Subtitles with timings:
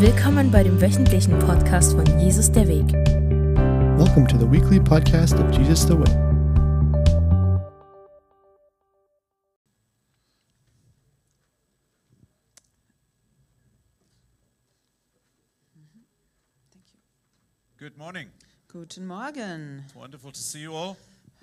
[0.00, 2.90] Willkommen bei dem wöchentlichen Podcast von Jesus der Weg.
[3.98, 6.10] Welcome to the weekly podcast of Jesus the Way.
[17.76, 18.30] Good morning.
[18.72, 19.82] Guten Morgen.
[19.84, 20.96] It's wonderful to see you all.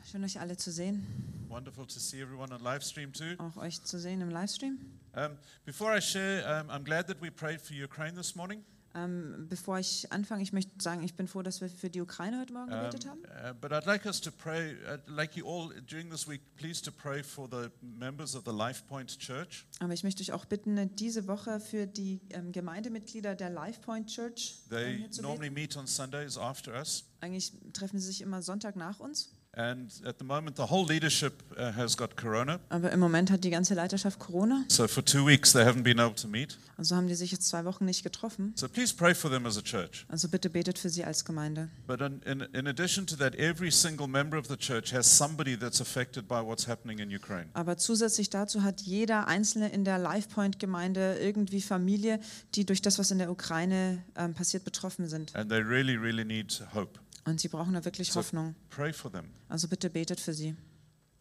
[0.10, 1.06] Schön euch alle zu sehen,
[1.50, 3.36] Wonderful to see everyone on live stream too.
[3.40, 4.78] auch euch zu sehen im Livestream.
[5.16, 8.64] Um, before I share, um, I'm glad that we prayed for Ukraine this morning.
[8.96, 12.40] Ähm, bevor ich anfange, ich möchte sagen, ich bin froh, dass wir für die Ukraine
[12.40, 13.20] heute Morgen Um, gebetet haben.
[13.20, 16.82] uh, but I'd like us to pray, I'd like you all during this week, please
[16.84, 19.66] to pray for the members of the Life Point Church.
[19.80, 24.08] Aber ich möchte euch auch bitten, diese Woche für die ähm, Gemeindemitglieder der Life Point
[24.10, 27.04] Church ähm, They zu normally meet on Sundays after us.
[27.20, 29.34] Eigentlich treffen sie sich immer Sonntag nach uns.
[29.58, 32.60] And at the moment, the whole leadership uh, has got corona.
[32.70, 34.64] Aber im Moment hat die ganze Leiterschaft Corona.
[34.68, 36.60] So for two weeks, they haven't been able to meet.
[36.78, 38.54] Also haben die sich jetzt zwei Wochen nicht getroffen.
[38.56, 40.06] So please pray for them as a church.
[40.10, 41.70] Also bitte betet für sie als Gemeinde.
[41.88, 45.58] But in, in, in addition to that, every single member of the church has somebody
[45.58, 47.50] that's affected by what's happening in Ukraine.
[47.54, 52.20] Aber zusätzlich dazu hat jeder Einzelne in der LifePoint-Gemeinde irgendwie Familie,
[52.54, 55.36] die durch das, was in der Ukraine ähm, passiert, betroffen sind.
[55.36, 57.00] And they really, really need hope.
[57.28, 58.56] Und sie brauchen da wirklich So Hoffnung.
[58.70, 59.26] pray for them.
[59.50, 60.56] Also bitte betet für sie.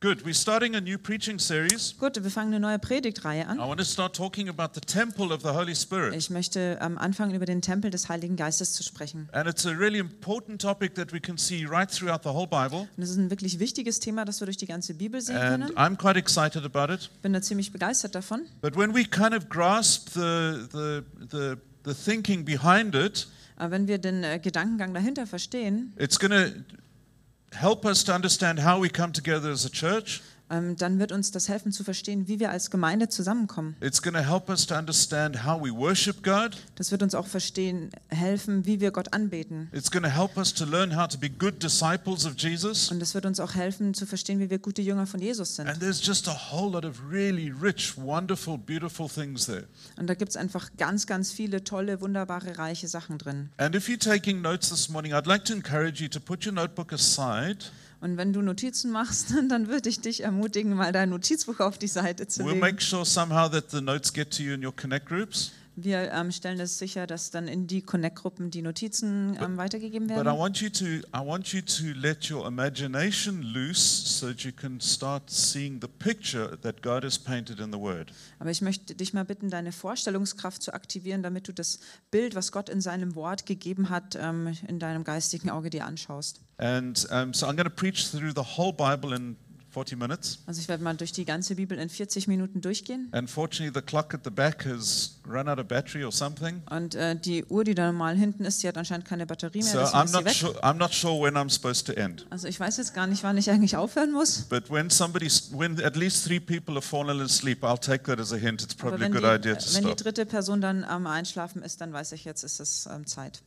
[0.01, 0.25] Good.
[0.27, 1.97] We're starting a new preaching series.
[1.99, 3.59] Gut, wir fangen eine neue Predigtreihe I an.
[3.59, 6.15] want to start talking about the temple of the Holy Spirit.
[6.15, 9.29] Ich möchte am Anfang über den Tempel des Heiligen Geistes zu sprechen.
[9.33, 12.81] And it's a really important topic that we can see right throughout the whole Bible.
[12.81, 15.65] Und das ist ein wirklich wichtiges Thema, das wir durch die ganze Bibel sehen And
[15.75, 15.77] können.
[15.79, 17.11] I'm quite excited about it.
[17.23, 18.43] Bin da ziemlich begeistert davon.
[18.61, 23.27] But when we kind of grasp the, the, the, the thinking behind it,
[23.57, 28.65] Aber wenn wir den äh, Gedankengang dahinter verstehen, it's going to help us to understand
[28.65, 30.23] how we come together as a church.
[30.51, 33.77] Ähm, dann wird uns das helfen zu verstehen, wie wir als Gemeinde zusammenkommen.
[33.81, 36.57] It's going to help us to understand how we worship God.
[36.77, 39.69] Das wird uns auch verstehen, helfen, wie wir Gott anbeten.
[39.73, 42.91] It's going to help us to learn how to be good disciples of Jesus.
[42.91, 45.69] Und es wird uns auch helfen zu verstehen, wie wir gute Jünger von Jesus sind.
[45.69, 49.65] And there's just a whole lot of really rich, wonderful, beautiful things there.
[49.97, 53.51] Und da gibt es einfach ganz, ganz viele tolle, wunderbare, reiche Sachen drin.
[53.57, 56.55] And if you're taking notes this morning, I'd like to encourage you to put your
[56.55, 57.67] notebook aside.
[58.01, 61.89] Und wenn du Notizen machst, dann würde ich dich ermutigen, mal dein Notizbuch auf die
[61.89, 62.61] Seite zu We'll legen.
[62.61, 65.53] make sure somehow that the notes get to you in your connect groups.
[65.79, 70.17] Wir ähm, stellen es sicher, dass dann in die Connect-Gruppen die Notizen ähm, weitergegeben But
[70.17, 70.39] I werden.
[70.39, 74.81] want you to I want you to let your imagination loose so that you can
[74.81, 78.11] start seeing the picture that God has painted in the word.
[78.39, 81.79] Aber ich möchte dich mal bitten, deine Vorstellungskraft zu aktivieren, damit du das
[82.11, 86.41] Bild, was Gott in seinem Wort gegeben hat, ähm, in deinem geistigen Auge dir anschaust.
[86.59, 89.37] And um, so I'm going to preach through the whole Bible in
[89.77, 90.39] 40 minutes.
[90.47, 93.11] Also ich werde mal durch die ganze Bibel in 40 Minuten durchgehen.
[93.13, 96.63] Unfortunately, the clock at the back has run out of battery or something.
[96.71, 99.71] Und äh, die Uhr, die da normal hinten ist, die hat anscheinend keine Batterie mehr.
[99.71, 100.55] So I'm not sure.
[100.63, 102.27] I'm not sure when I'm supposed to end.
[102.31, 104.47] Also ich weiß jetzt gar nicht, wann ich eigentlich aufhören muss.
[104.49, 108.33] But when somebody, when at least three people have fallen asleep, I'll take that as
[108.33, 108.63] a hint.
[108.63, 109.97] It's Aber probably a wenn good die, idea to wenn die stop.
[109.99, 113.43] dritte Person dann am Einschlafen ist, dann weiß ich jetzt, ist es ähm, Zeit.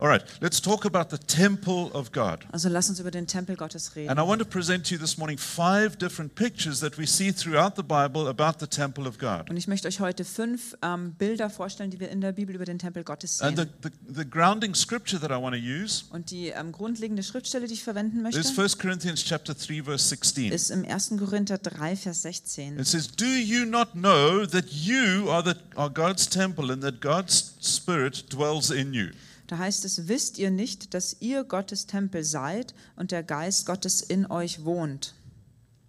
[0.00, 2.44] All right, let's talk about the temple of God.
[2.50, 4.10] Also lass uns über den Tempel Gottes reden.
[4.10, 7.32] And I want to present to you this morning five different pictures that we see
[7.32, 9.48] throughout the Bible about the temple of God.
[9.48, 12.64] Und ich möchte euch heute fünf ähm, Bilder vorstellen, die wir in der Bibel über
[12.64, 13.72] den Tempel Gottes And the, sehen.
[13.84, 17.74] the, the grounding scripture that I want to use Und die ähm, grundlegende Schriftstelle, die
[17.74, 20.50] ich verwenden möchte, is 1 Corinthians chapter 3 verse 16.
[20.50, 21.12] ist im 1.
[21.20, 22.80] Korinther 3, Vers 16.
[22.80, 27.00] It says, "Do you not know that you are the are God's temple and that
[27.00, 29.10] God's spirit dwells in you?"
[29.46, 34.00] Da heißt es, wisst ihr nicht, dass ihr Gottes Tempel seid und der Geist Gottes
[34.00, 35.14] in euch wohnt?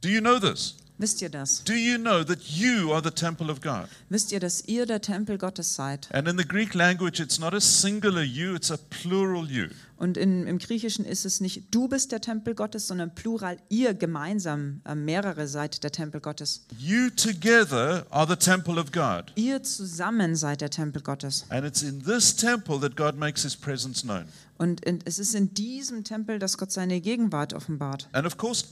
[0.02, 0.76] Do you know this?
[0.98, 1.62] Wisst ihr das?
[1.66, 3.88] Do you know that you are the temple of God?
[4.10, 6.08] Wisst ihr, dass ihr der Tempel Gottes seid?
[6.14, 9.68] And in the Greek language, it's not a singular you, it's a plural you.
[9.98, 13.94] Und in, im Griechischen ist es nicht du bist der Tempel Gottes, sondern plural ihr
[13.94, 16.66] gemeinsam, äh, mehrere seid der Tempel Gottes.
[16.80, 19.34] You together are the temple of God.
[19.36, 21.46] Ihr zusammen seid der Tempel Gottes.
[21.50, 24.26] And it's in this temple that God makes his presence known.
[24.58, 28.08] Und in, es ist in diesem Tempel, dass Gott seine Gegenwart offenbart.
[28.14, 28.66] And of course,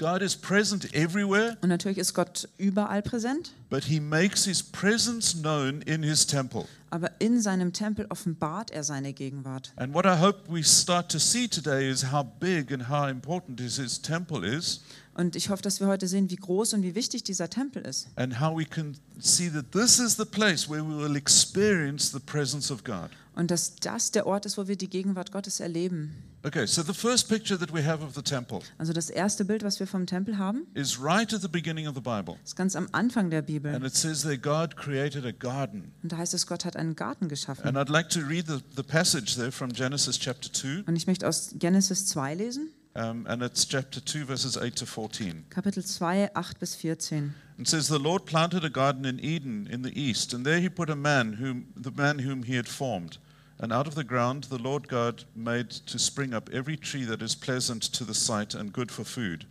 [0.00, 5.34] God is present everywhere, Und natürlich ist Gott überall präsent, but he makes his presence
[5.34, 6.64] known in his temple.
[6.88, 9.74] aber in seinem Tempel offenbart er seine Gegenwart.
[9.76, 13.60] And what I hope we start to see today is how big and how important
[13.60, 14.80] his, temple is,
[15.12, 18.08] Und ich hoffe, dass wir heute sehen, wie groß und wie wichtig dieser Tempel ist.
[18.16, 22.20] and how we can see that this is the place where we will experience the
[22.20, 23.10] presence of God.
[23.36, 26.14] Und dass das der Ort ist, wo wir die Gegenwart Gottes erleben.
[26.42, 29.62] Okay, so the first picture that we have of the temple Also das erste Bild,
[29.62, 32.36] was wir vom Tempel haben, is right at the beginning of the Bible.
[32.42, 33.74] ist ganz am Anfang der Bibel.
[33.74, 35.92] And it says that God created a garden.
[36.02, 37.66] Und da heißt es, Gott hat einen Garten geschaffen.
[37.66, 40.84] And I'd like to read the, the passage there from Genesis chapter 2.
[40.86, 44.84] Und ich möchte aus Genesis 2 lesen, Um, and it's chapter 2, verses 8 to
[44.84, 45.44] 14.
[45.48, 47.34] Kapitel 2, 8 bis 14.
[47.58, 50.68] It says, The Lord planted a garden in Eden in the east, and there he
[50.68, 53.18] put a man, whom, the man whom he had formed.
[53.62, 57.20] And out of the ground the Lord God made to spring up every tree that
[57.20, 59.44] is pleasant to the sight and good for food.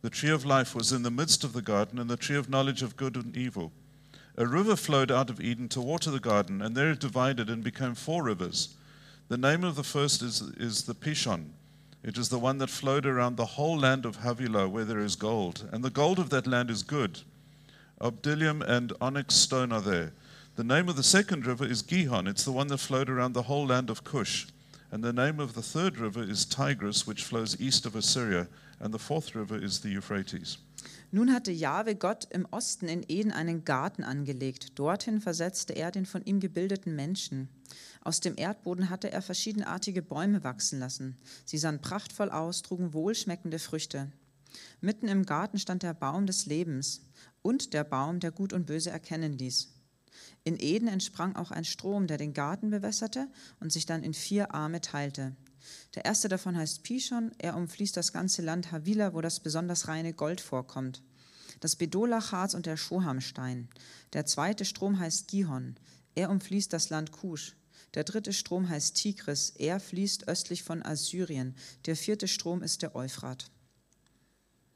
[0.00, 2.48] The tree of life was in the midst of the garden, and the tree of
[2.48, 3.70] knowledge of good and evil.
[4.38, 7.62] A river flowed out of Eden to water the garden, and there it divided and
[7.62, 8.76] became four rivers.
[9.28, 11.50] The name of the first is, is the Pishon.
[12.02, 15.16] It is the one that flowed around the whole land of Havilah, where there is
[15.16, 15.68] gold.
[15.70, 17.20] And the gold of that land is good.
[18.00, 20.12] Obdilium and onyx stone are there.
[20.56, 22.28] The name of the second river is Gihon.
[22.28, 24.46] It's the one that flowed around the whole land of Cush.
[24.92, 28.46] And the name of the third river is Tigris, which flows east of Assyria.
[28.78, 30.58] And the fourth river is the Euphrates.
[31.10, 34.78] Nun hatte Jahwe Gott im Osten in Eden einen Garten angelegt.
[34.78, 37.48] Dorthin versetzte er den von ihm gebildeten Menschen.
[38.02, 41.16] Aus dem Erdboden hatte er verschiedenartige Bäume wachsen lassen.
[41.44, 44.12] Sie sahen prachtvoll aus, trugen wohlschmeckende Früchte.
[44.80, 47.00] Mitten im Garten stand der Baum des Lebens
[47.42, 49.73] und der Baum, der Gut und Böse erkennen ließ.
[50.44, 53.28] In Eden entsprang auch ein Strom, der den Garten bewässerte
[53.60, 55.34] und sich dann in vier Arme teilte.
[55.94, 60.12] Der erste davon heißt Pishon, er umfließt das ganze Land Havila, wo das besonders reine
[60.12, 61.02] Gold vorkommt.
[61.60, 63.68] Das Bedolachharz und der Schohamstein.
[64.12, 65.76] Der zweite Strom heißt Gihon,
[66.14, 67.56] er umfließt das Land Kusch.
[67.94, 71.54] Der dritte Strom heißt Tigris, er fließt östlich von Assyrien.
[71.86, 73.50] Der vierte Strom ist der Euphrat.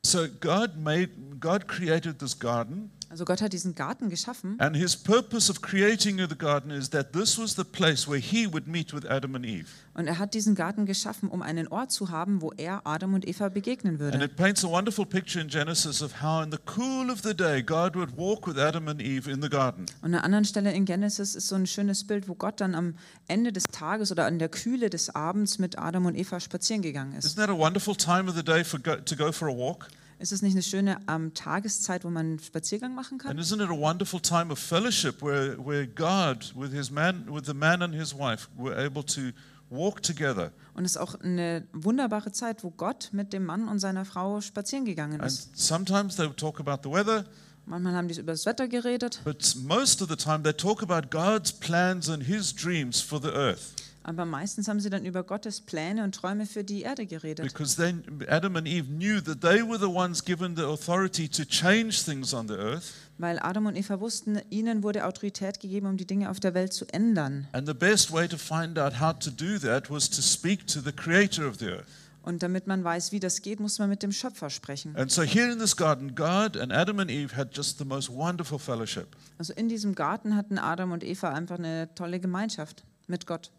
[0.06, 1.10] So God made
[1.40, 6.18] God created this garden, Also Gott hat diesen Garten geschaffen and his purpose of creating
[6.18, 9.46] the garden is that this was the place where he would meet with Adam and
[9.46, 9.66] Eve.
[9.94, 13.26] und er hat diesen Garten geschaffen, um einen Ort zu haben, wo er Adam und
[13.26, 14.22] Eva begegnen And würde.
[14.24, 17.62] it paints a wonderful picture in Genesis of how in the cool of the day
[17.62, 19.86] God would walk with Adam and Eve in the garden.
[20.02, 22.74] Und an einer anderen Stelle in Genesis ist so ein schönes Bild, wo Gott dann
[22.74, 22.94] am
[23.26, 27.14] Ende des Tages oder an der Kühle des Abends mit Adam und Eva spazieren gegangen
[27.14, 27.24] ist.
[27.24, 29.88] Isn't that a wonderful time of the day for go, to go for a walk?
[30.18, 33.38] Ist es nicht eine schöne ähm, Tageszeit, wo man einen Spaziergang machen And kann?
[33.38, 37.54] isn't it a wonderful time of fellowship where, where God with his man with the
[37.54, 39.30] man and his wife were able to
[39.70, 43.78] walk together Und es ist auch eine wunderbare Zeit, wo Gott mit dem Mann und
[43.78, 45.50] seiner Frau spazieren gegangen and ist.
[45.56, 47.24] sometimes they would talk about the weather
[47.66, 51.08] Manchmal haben die über das Wetter geredet, but most of the time they talk about
[51.10, 53.74] God's plans and his dreams for the earth
[54.08, 57.44] aber meistens haben sie dann über Gottes Pläne und Träume für die Erde geredet.
[57.46, 61.44] because then Adam and Eve knew that they were the ones given the authority to
[61.44, 65.96] change things on the earth Weil Adam und Eva wussten, ihnen wurde Autorität gegeben, um
[65.96, 67.46] die Dinge auf der Welt zu ändern.
[67.52, 70.80] and the best way to find out how to do that was to speak to
[70.80, 71.86] the creator of the earth
[72.22, 74.94] Und damit man weiß, wie das geht, muss man mit dem Schöpfer sprechen.
[74.96, 78.10] And so here in this garden, God and Adam and Eve had just the most
[78.10, 79.06] wonderful fellowship.
[79.38, 83.50] Also in diesem Garten hatten Adam und Eva einfach eine tolle Gemeinschaft mit Gott.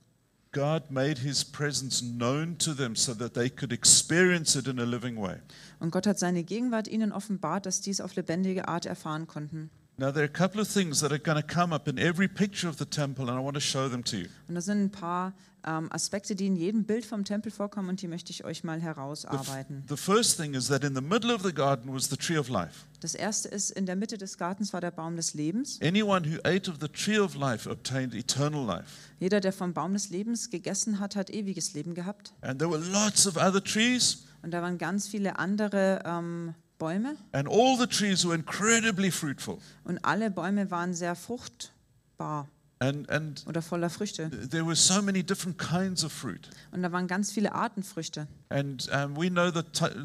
[0.51, 4.83] God made his presence known to them so that they could experience it in a
[4.83, 5.37] living way.
[5.79, 9.69] Und Gott hat seine Gegenwart ihnen offenbart, dass die es auf lebendige Art erfahren konnten.
[9.97, 12.29] Now, there are a couple of things that are going to come up in every
[12.29, 14.27] picture of the temple, and I want to show them to you.
[14.47, 15.33] Und das sind ein paar
[15.65, 18.79] ähm, Aspekte, die in jedem Bild vom Tempel vorkommen und die möchte ich euch mal
[18.81, 19.83] herausarbeiten.
[19.89, 22.49] The first thing is that in the middle of the garden was the tree of
[22.49, 22.85] life.
[23.01, 25.79] Das erste ist, in der Mitte des Gartens war der Baum des Lebens.
[25.81, 28.87] Anyone who ate of the tree of life obtained eternal life.
[29.19, 32.33] Jeder, der vom Baum des Lebens gegessen hat, hat ewiges Leben gehabt.
[32.41, 37.15] And there were lots of other trees, Und da waren ganz viele andere ähm, Bäume
[37.33, 39.57] and all the trees were incredibly fruitful.
[39.83, 42.47] und alle Bäume waren sehr fruchtbar
[42.81, 44.29] And, and oder voller Früchte.
[44.29, 46.49] there were so many different kinds of fruit.
[46.71, 48.27] Und da waren ganz viele Arten Früchte.
[48.47, 49.63] And um, we know the,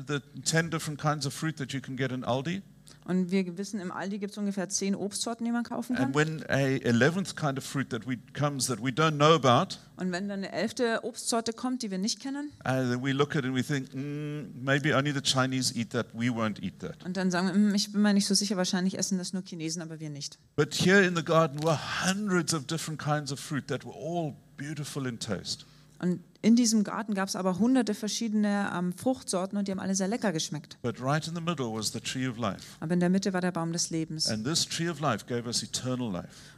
[0.09, 2.63] the 10 different kinds of fruit that you can get in Aldi.
[3.07, 6.07] Und wir wissen, im Aldi gibt es ungefähr zehn Obstsorten, die man kaufen kann.
[6.07, 6.57] And when a
[6.89, 10.39] 11th kind of fruit that we, comes that we don't know about, Und wenn dann
[10.39, 13.55] eine elfte Obstsorte kommt, die wir nicht kennen, uh, then we look at it and
[13.55, 17.05] we think, mm, maybe only the Chinese eat that, we won't eat that.
[17.05, 19.43] und dann sagen wir, "Hm, ich bin mir nicht so sicher, wahrscheinlich essen das nur
[19.45, 20.39] Chinesen, aber wir nicht.
[20.57, 24.35] But here in the garden were hundreds of different kinds of fruit that were all
[24.57, 25.67] beautiful in taste.
[25.99, 29.95] Und in diesem Garten gab es aber hunderte verschiedene ähm, Fruchtsorten und die haben alle
[29.95, 30.77] sehr lecker geschmeckt.
[30.83, 32.61] But right in the middle was the tree of life.
[32.81, 34.31] Aber in der Mitte war der Baum des Lebens.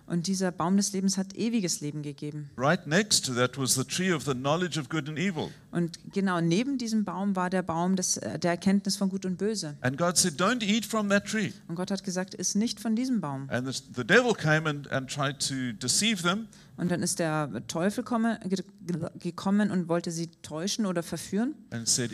[0.08, 2.50] Und dieser Baum des Lebens hat ewiges Leben gegeben.
[2.56, 5.50] Right next to that was the tree of the knowledge of good and evil.
[5.70, 9.36] Und genau neben diesem Baum war der Baum des, äh, der Erkenntnis von Gut und
[9.36, 9.76] Böse.
[9.82, 11.52] And God said, Don't eat from that tree.
[11.68, 13.48] Und Gott hat gesagt, iss nicht von diesem Baum.
[13.50, 16.48] And the, the devil came and, and tried to deceive them.
[16.76, 21.54] Und dann ist der Teufel komme, ge- ge- gekommen und wollte sie täuschen oder verführen
[21.84, 22.10] said,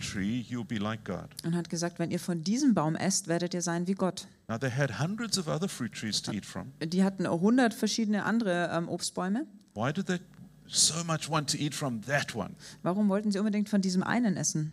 [0.00, 0.44] tree,
[0.78, 1.04] like
[1.44, 4.26] und hat gesagt, wenn ihr von diesem Baum esst, werdet ihr sein wie Gott.
[4.48, 6.72] Now, they had hundreds of other fruit trees to eat from.
[6.82, 9.46] Die hatten 100 verschiedene andere ähm, Obstbäume.
[9.74, 10.18] Why did they
[10.66, 12.50] so much want to eat from that one?
[12.82, 14.72] Warum wollten sie unbedingt von diesem einen essen?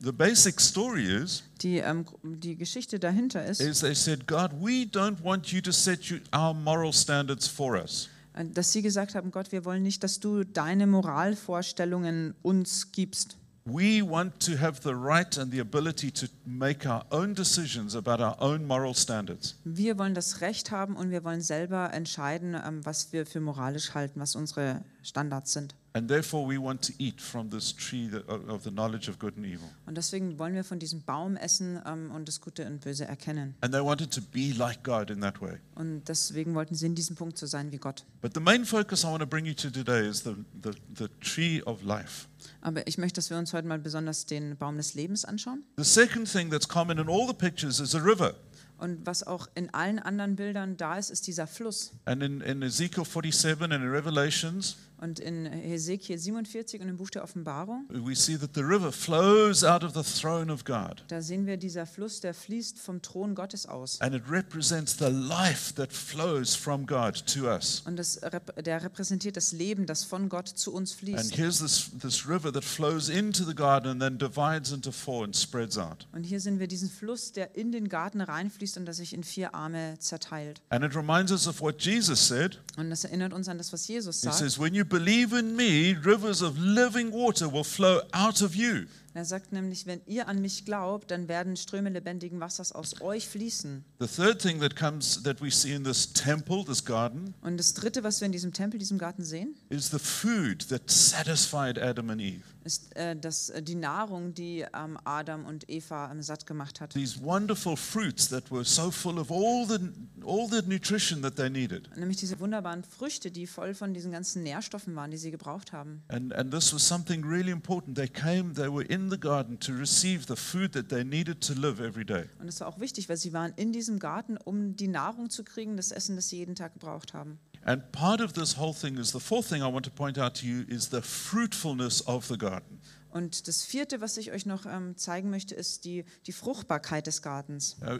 [0.00, 4.84] The, basic story is, Die, ähm, die Geschichte dahinter ist, is they said, God, we
[4.84, 8.08] don't want you to set you, our moral standards for us.
[8.34, 13.36] äh, dass sie gesagt haben, Gott, wir wollen nicht, dass du deine Moralvorstellungen uns gibst.
[13.64, 18.22] We want to have the right and the ability to make our own decisions about
[18.22, 19.56] our own moral standards.
[19.64, 23.92] Wir wollen das Recht haben und wir wollen selber entscheiden, ähm, was wir für moralisch
[23.94, 25.74] halten, was unsere Standards sind.
[25.98, 29.18] And therefore, we want to eat from this tree that, of of the knowledge of
[29.18, 29.68] good and evil.
[29.84, 33.54] Und deswegen wollen wir von diesem Baum essen ähm, und das Gute und Böse erkennen.
[33.62, 35.58] And they wanted to be like God in that way.
[35.74, 38.04] Und deswegen wollten sie in diesem Punkt so sein wie Gott.
[38.20, 41.08] But the main focus I want to bring you to today is the, the, the
[41.20, 42.28] tree of life.
[42.60, 45.64] Aber ich möchte, dass wir uns heute mal besonders den Baum des Lebens anschauen.
[45.78, 48.34] The second thing that's common in all the pictures is a river.
[48.78, 51.90] Und was auch in allen anderen Bildern da ist, ist dieser Fluss.
[52.04, 57.10] And in, in Ezekiel 47 and in Revelations, Und in Hesekiel 47 und im Buch
[57.10, 61.04] der Offenbarung, we see that the river flows out of the throne of God.
[61.08, 64.00] da sehen wir dieser Fluss, der fließt vom Thron Gottes aus.
[64.00, 67.82] And it represents the life that flows from God to us.
[67.86, 68.20] Und das,
[68.64, 71.36] der repräsentiert das Leben, das von Gott zu uns And fließt.
[71.36, 75.36] here's this, this river that flows into the garden and then divides into four and
[75.36, 76.08] spreads out.
[76.12, 79.22] Und hier sehen wir diesen Fluss, der in den Garten reinfließt und der sich in
[79.22, 80.60] vier Arme zerteilt.
[80.70, 82.60] And it reminds us of what Jesus said.
[82.76, 84.38] Und das erinnert uns an das, was Jesus He sagt.
[84.38, 88.86] says, When you believe in me, rivers of living water will flow out of you.
[89.14, 93.26] Er sagt nämlich, wenn ihr an mich glaubt, dann werden Ströme lebendigen Wassers aus euch
[93.26, 93.84] fließen.
[93.98, 97.74] The third thing that comes that we see in this temple, this garden, Und das
[97.74, 102.10] Dritte, was wir in diesem Tempel, diesem Garten sehen, is the food that satisfied Adam
[102.10, 102.44] and Eve.
[102.68, 106.92] Ist äh, das, äh, die Nahrung, die ähm, Adam und Eva ähm, satt gemacht hat.
[106.92, 109.78] These wonderful fruits that were so full of all the,
[110.26, 111.88] all the nutrition that they needed.
[111.96, 116.02] Nämlich diese wunderbaren Früchte, die voll von diesen ganzen Nährstoffen waren, die sie gebraucht haben.
[116.08, 117.96] And, and this was something really important.
[117.96, 121.54] They came, they were in the garden to receive the food that they needed to
[121.54, 122.26] live every day.
[122.38, 125.42] Und das war auch wichtig, weil sie waren in diesem Garten, um die Nahrung zu
[125.42, 127.38] kriegen, das Essen, das sie jeden Tag gebraucht haben.
[127.64, 130.34] And part of this whole thing is the fourth thing I want to point out
[130.40, 132.80] to you is the fruitfulness of the garden.
[133.10, 137.22] Und das Vierte, was ich euch noch ähm, zeigen möchte, ist die, die Fruchtbarkeit des
[137.22, 137.76] Gartens.
[137.80, 137.98] Uh,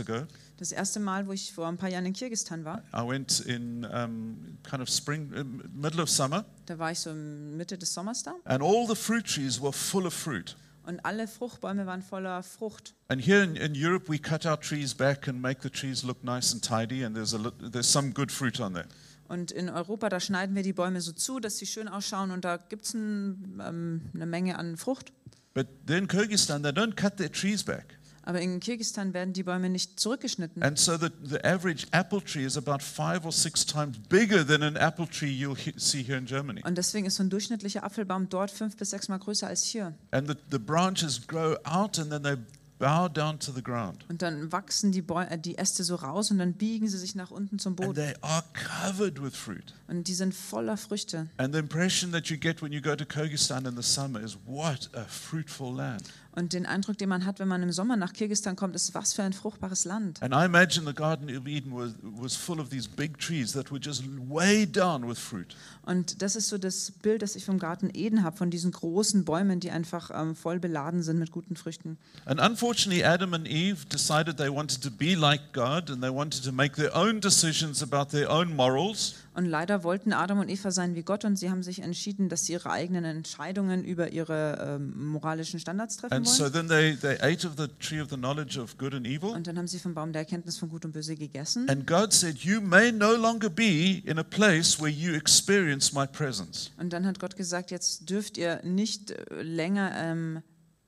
[0.00, 3.40] ago, Das erste Mal, wo ich vor ein paar Jahren in Kirgistan war, I went
[3.40, 5.30] in um, kind of spring,
[5.72, 9.24] middle of summer, da war ich so Mitte des Sommers da and all the fruit
[9.24, 10.56] trees were full of fruit.
[10.86, 12.94] Und alle Fruchtbäume waren voller Frucht.
[13.08, 16.22] And here in, in Europe, we cut our trees back and make the trees look
[16.24, 18.86] nice and tidy, and there's, a, there's some good fruit on there.
[19.28, 22.44] Und in Europa, da schneiden wir die Bäume so zu, dass sie schön ausschauen und
[22.44, 25.12] da gibt es ein, ähm, eine Menge an Frucht.
[25.52, 27.95] But then in Kyrgyzstan, they don't cut their trees back.
[28.26, 30.62] Aber in Kirgistan werden die Bäume nicht zurückgeschnitten.
[30.62, 34.62] And so the, the average apple tree is about five or six times bigger than
[34.62, 36.60] an apple tree you'll see here in Germany.
[36.64, 39.94] Und deswegen ist so ein durchschnittlicher Apfelbaum dort fünf bis sechs Mal größer als hier.
[40.10, 42.36] And the, the branches grow out and then they
[42.78, 44.04] bow down to the ground.
[44.08, 47.30] Und dann wachsen die, äh, die Äste so raus und dann biegen sie sich nach
[47.30, 47.94] unten zum And Boden.
[47.94, 49.74] they are covered with fruit.
[49.88, 51.28] Und die sind voller Früchte.
[51.36, 54.36] And the impression that you get when you go to Kyrgyzstan in the summer is
[54.46, 56.02] what a fruitful land.
[56.36, 59.14] Und den Eindruck, den man hat, wenn man im Sommer nach Kirgistan kommt, ist, was
[59.14, 60.22] für ein fruchtbares Land.
[60.22, 63.72] And I imagine the Garden of Eden was, was full of these big trees that
[63.72, 65.56] were just weighed down with fruit.
[65.86, 69.24] Und das ist so das Bild, das ich vom Garten Eden habe, von diesen großen
[69.24, 71.96] Bäumen, die einfach ähm, voll beladen sind mit guten Früchten.
[72.26, 76.44] And unfortunately, Adam and Eve decided they wanted to be like God and they wanted
[76.44, 79.14] to make their own decisions about their own morals.
[79.36, 82.46] Und leider wollten Adam und Eva sein wie Gott und sie haben sich entschieden, dass
[82.46, 86.52] sie ihre eigenen Entscheidungen über ihre ähm, moralischen Standards treffen And so wollen.
[86.54, 89.28] then they, they ate of the tree of the knowledge of good and evil.
[89.28, 91.68] Und dann haben sie vom Baum der Erkenntnis von Gut und Böse gegessen.
[91.68, 96.06] And God said, You may no longer be in a place where you experience my
[96.06, 96.70] presence.
[96.78, 100.42] Und dann hat Gott gesagt, jetzt dürft ihr nicht äh, länger ähm,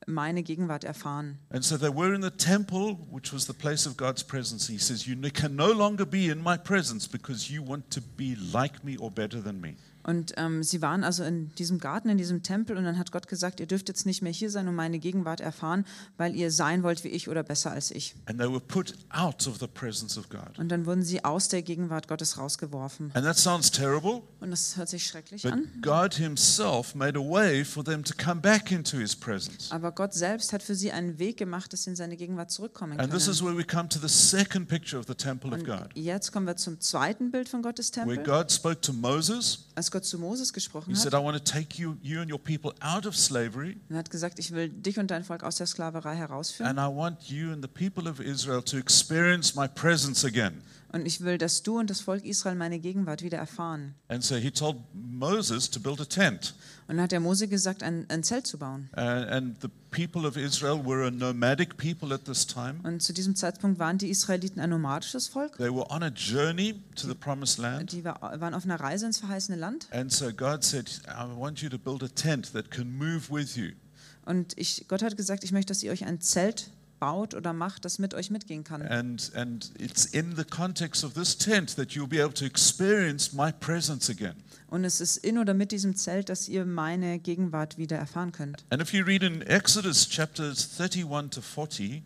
[0.08, 1.38] meine Gegenwart erfahren.
[1.50, 4.68] And so they were in the temple, which was the place of God's presence.
[4.68, 8.36] He says, You can no longer be in my presence because you want to be
[8.52, 9.76] like me or better than me.
[10.08, 13.28] Und ähm, sie waren also in diesem Garten, in diesem Tempel und dann hat Gott
[13.28, 15.84] gesagt, ihr dürft jetzt nicht mehr hier sein und meine Gegenwart erfahren,
[16.16, 18.14] weil ihr sein wollt wie ich oder besser als ich.
[18.24, 20.58] And they were put out of the presence of God.
[20.58, 23.10] Und dann wurden sie aus der Gegenwart Gottes rausgeworfen.
[23.12, 25.68] And that sounds terrible, Und das hört sich schrecklich an.
[29.70, 32.98] Aber Gott selbst hat für sie einen Weg gemacht, dass sie in seine Gegenwart zurückkommen
[32.98, 33.50] And this is können.
[33.50, 36.56] where we come to the second picture of the temple of Und jetzt kommen wir
[36.56, 38.24] zum zweiten Bild von Gottes where Tempel.
[38.24, 39.66] God spoke to Moses.
[39.74, 42.30] Als Gott zu Moses gesprochen He said, hat I want to take you, you and
[42.30, 45.56] your people out of slavery, und hat gesagt, ich will dich und dein Volk aus
[45.56, 49.68] der Sklaverei herausführen and I want you and the people of Israel to experience my
[49.68, 50.62] presence again.
[50.92, 53.94] und ich will, dass du und das Volk Israel meine Gegenwart wieder erfahren.
[54.08, 56.54] And so he told Moses to build a tent.
[56.88, 58.88] Und dann hat der Mose gesagt, ein, ein Zelt zu bauen.
[58.96, 59.00] Uh.
[62.82, 65.58] Und zu diesem Zeitpunkt waren die Israeliten ein nomadisches Volk.
[65.58, 67.92] They were on a journey to the promised land.
[67.92, 69.86] Die war, waren auf einer Reise ins verheißene Land.
[69.90, 73.54] And so God said, I want you to build a tent that can move with
[73.54, 73.72] you.
[74.24, 77.84] Und ich, Gott hat gesagt, ich möchte, dass ihr euch ein Zelt baut oder macht,
[77.84, 78.82] das mit euch mitgehen kann.
[78.82, 83.32] And, and it's in the context of this tent that you'll be able to experience
[83.32, 84.34] my presence again.
[84.68, 88.64] Und es ist in oder mit diesem Zelt, dass ihr meine Gegenwart wieder erfahren könnt.
[88.70, 92.02] And if you read in Exodus chapters 31 to 40,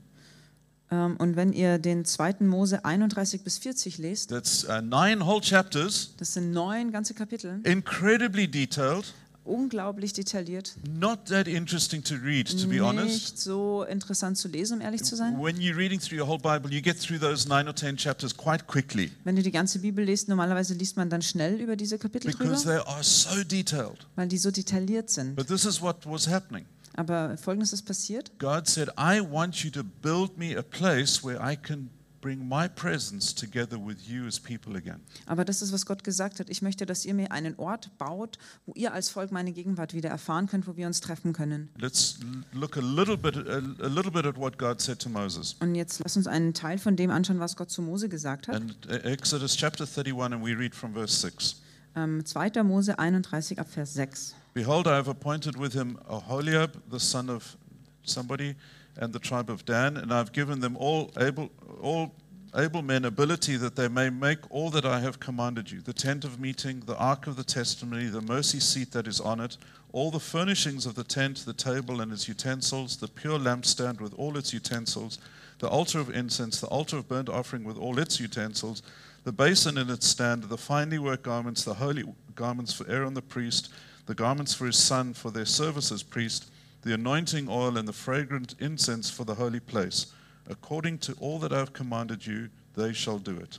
[0.93, 2.37] Ähm, Und wenn ihr den 2.
[2.41, 7.61] Mose 31 bis 40 lest, that's uh, nine whole chapters, das sind neun ganze Kapitel,
[7.65, 13.09] incredibly detailed, unglaublich detailliert, not that interesting to read, to be honest.
[13.09, 15.39] nicht so interessant zu lesen, um ehrlich zu sein.
[15.41, 18.37] When you're reading through your whole Bible, you get through those nine or ten chapters
[18.37, 21.99] quite quickly Wenn du die ganze Bibel liest, normalerweise liest man dann schnell über diese
[21.99, 24.07] Kapitel because drüber, they are so detailed.
[24.17, 25.37] weil die so detailliert sind.
[25.37, 26.67] But this is what was happening.
[26.95, 28.31] Aber folgendes ist passiert.
[28.39, 31.89] God said, I want you to build me a place where I can
[32.23, 35.01] bring my presence together with you as people again.
[35.27, 36.49] Aber das ist, was Gott gesagt hat.
[36.49, 40.09] Ich möchte, dass ihr mir einen Ort baut, wo ihr als Volk meine Gegenwart wieder
[40.09, 41.69] erfahren könnt, wo wir uns treffen können.
[41.77, 42.21] Let's
[42.53, 45.57] look a little bit, a, little bit at what God said to Moses.
[45.61, 48.55] Und jetzt lass uns einen Teil von dem anschauen, was Gott zu Mose gesagt hat.
[48.55, 51.61] And uh, Exodus chapter 31, and we read from verse 6.
[51.95, 52.63] Ähm, 2.
[52.63, 54.35] Mose 31 ab Vers 6.
[54.55, 57.57] Behold, I have appointed with him Aholiab, the son of
[58.05, 58.55] somebody,
[58.97, 62.15] and the tribe of Dan, and I've given them all able, all
[62.55, 66.25] able men ability that they may make all that I have commanded you: the tent
[66.25, 69.57] of meeting, the ark of the testimony, the mercy seat that is on it,
[69.93, 74.15] all the furnishings of the tent, the table and its utensils, the pure lampstand with
[74.15, 75.19] all its utensils,
[75.59, 78.83] the altar of incense, the altar of burnt offering with all its utensils,
[79.25, 82.05] the basin and its stand, the finely worked garments, the holy
[82.35, 83.73] garments for Aaron the priest,
[84.07, 86.51] the garments for his son for their service as priest,
[86.83, 90.13] the anointing oil and the fragrant incense for the holy place.
[90.49, 93.59] According to all that I have commanded you, they shall do it.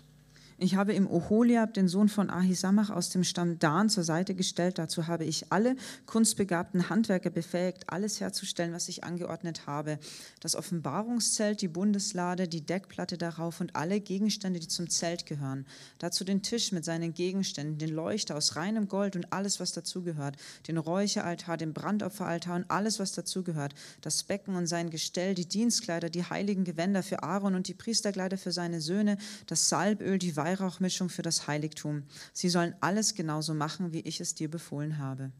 [0.58, 4.78] Ich habe ihm Oholiab, den Sohn von Ahisamach aus dem Stamm Dan, zur Seite gestellt.
[4.78, 10.00] Dazu habe ich alle kunstbegabten Handwerker befähigt, alles herzustellen, was ich angeordnet habe.
[10.42, 15.66] Das Offenbarungszelt, die Bundeslade, die Deckplatte darauf und alle Gegenstände, die zum Zelt gehören.
[15.98, 20.38] Dazu den Tisch mit seinen Gegenständen, den Leuchter aus reinem Gold und alles, was dazugehört,
[20.68, 26.10] den Räucheraltar, den Brandopferaltar und alles, was dazugehört, das Becken und sein Gestell, die Dienstkleider,
[26.10, 31.10] die heiligen Gewänder für Aaron und die Priesterkleider für seine Söhne, das Salböl, die Weihrauchmischung
[31.10, 32.04] für das Heiligtum.
[32.34, 35.32] Sie sollen alles genauso machen, wie ich es dir befohlen habe.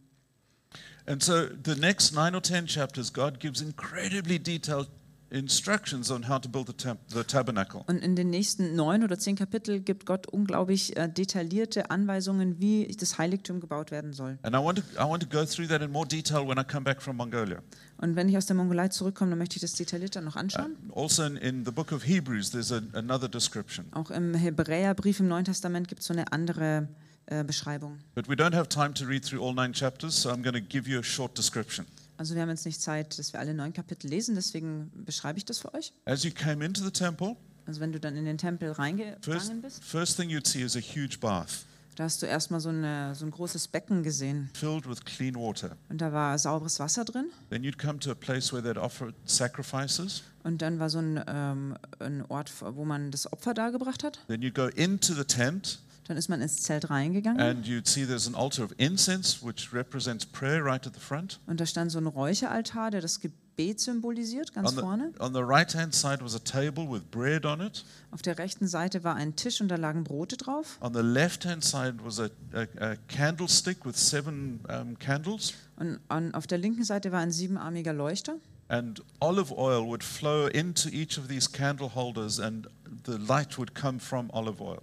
[1.06, 4.88] And so the next nine or ten chapters, God gives incredibly detailed
[5.30, 7.84] instructions on how to build the, temp- the tabernacle.
[7.88, 12.88] Und in den nächsten neun oder zehn Kapitel gibt Gott unglaublich äh, detaillierte Anweisungen, wie
[13.00, 14.38] das Heiligtum gebaut werden soll.
[14.44, 16.64] And I want, to, I want to go through that in more detail when I
[16.64, 17.62] come back from Mongolia.
[18.04, 20.76] Und wenn ich aus der Mongolei zurückkomme, dann möchte ich das detaillierter noch anschauen.
[20.94, 23.86] Also in, in the book of Hebrews, there's a, another description.
[23.94, 26.90] Auch im Hebräerbrief im Neuen Testament gibt es so eine andere
[27.28, 28.00] äh, Beschreibung.
[28.14, 30.60] But we don't have time to read through all nine chapters, so I'm going to
[30.60, 31.86] give you a short description.
[32.18, 35.46] Also wir haben jetzt nicht Zeit, dass wir alle neun Kapitel lesen, deswegen beschreibe ich
[35.46, 35.94] das für euch.
[36.04, 39.82] As you came into the temple, Also wenn du dann in den Tempel reingegangen bist,
[39.82, 41.64] first thing you'd see is a huge bath
[41.96, 44.50] da hast du erstmal so, eine, so ein großes Becken gesehen.
[44.54, 45.76] filled with clean water.
[45.90, 47.26] Und da war sauberes Wasser drin.
[47.50, 50.24] Then you'd come to a place where they'd offer sacrifices.
[50.44, 54.20] Und dann war so ein, ähm, ein Ort, wo man das Opfer dargebracht hat.
[54.28, 57.40] Then you'd go into the tent Dann ist man ins Zelt reingegangen.
[57.40, 61.40] and you'd see there's an altar of incense, which represents prayer right at the front.
[61.48, 63.38] Und da stand so ein Räucheraltar, der das Gebet
[63.78, 65.14] symbolisiert, ganz On the, vorne.
[65.20, 67.86] on the right hand side was a table with bread on it.
[68.12, 70.78] Auf der rechten Seite war ein Tisch und da lagen Brote drauf.
[70.82, 75.54] On the left hand side was a, a, a candlestick with seven um, candles.
[75.78, 78.36] Und an, auf der linken Seite war ein siebenarmiger Leuchter.
[78.70, 82.68] And olive oil would flow into each of these candle holders, and
[83.06, 84.82] the light would come from olive oil.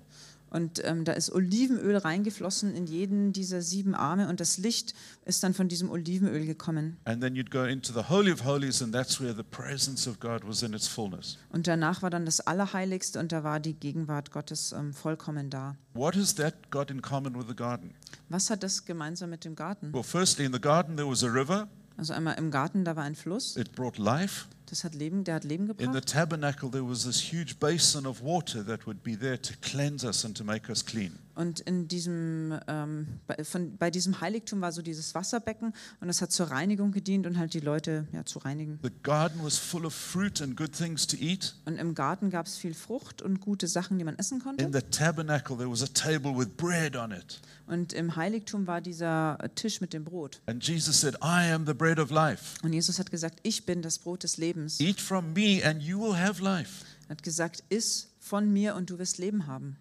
[0.51, 5.43] Und ähm, da ist Olivenöl reingeflossen in jeden dieser sieben Arme und das Licht ist
[5.43, 6.97] dann von diesem Olivenöl gekommen.
[7.05, 10.19] And then you'd go into the Holy of Holies, and that's where the presence of
[10.19, 11.39] God was in its fullness.
[11.51, 15.77] Und danach war dann das Allerheiligste und da war die Gegenwart Gottes ähm, vollkommen da.
[15.95, 17.95] What has that got in common with the garden?
[18.29, 19.93] Was hat das gemeinsam mit dem Garten?
[19.95, 23.05] Well, firstly, in the garden there was a river, Also einmal im Garten, da war
[23.05, 24.47] ein Fluss, it brought life.
[24.71, 26.09] Das hat Leben, der hat Leben In the gebracht.
[26.09, 30.25] tabernacle, there was this huge basin of water that would be there to cleanse us
[30.25, 31.19] and to make us clean.
[31.35, 36.21] Und in diesem, ähm, bei, von, bei diesem Heiligtum war so dieses Wasserbecken und das
[36.21, 38.79] hat zur Reinigung gedient und halt die Leute ja, zu reinigen.
[38.83, 41.55] The garden was full of fruit and good things to eat.
[41.65, 44.71] Und im Garten gab es viel Frucht und gute Sachen, die man essen In konnte.
[44.73, 47.41] the tabernacle, there was a table with bread on it.
[47.67, 50.41] Und im Heiligtum war dieser äh, Tisch mit dem Brot.
[50.47, 52.57] And Jesus said, I am the bread of life.
[52.63, 54.81] Und Jesus hat gesagt, ich bin das Brot des Lebens.
[54.81, 56.85] Eat from me, and you will have life.
[57.07, 59.77] Er hat gesagt, iss von mir und du wirst Leben haben.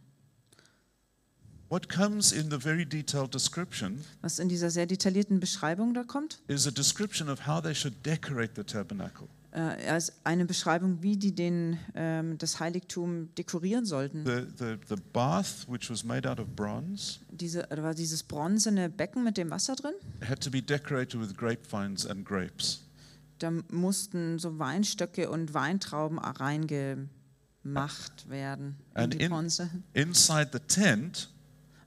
[1.69, 6.39] What comes in the very detailed description Was in dieser sehr detaillierten Beschreibung da kommt,
[6.47, 9.27] is a description of how they should decorate the tabernacle.
[9.53, 14.25] äh, ist eine Beschreibung, wie die den, ähm, das Heiligtum dekorieren sollten.
[14.25, 18.89] The, the, the bath, which was made out of bronze, Diese, da war dieses bronzene
[18.89, 19.93] Becken mit dem Wasser drin.
[20.27, 22.81] had to be decorated with grapevines and grapes.
[23.37, 27.09] Da mussten so Weinstöcke und Weintrauben reingemacht
[28.27, 29.69] werden in And die in- Bronze.
[29.93, 31.29] Inside the tent,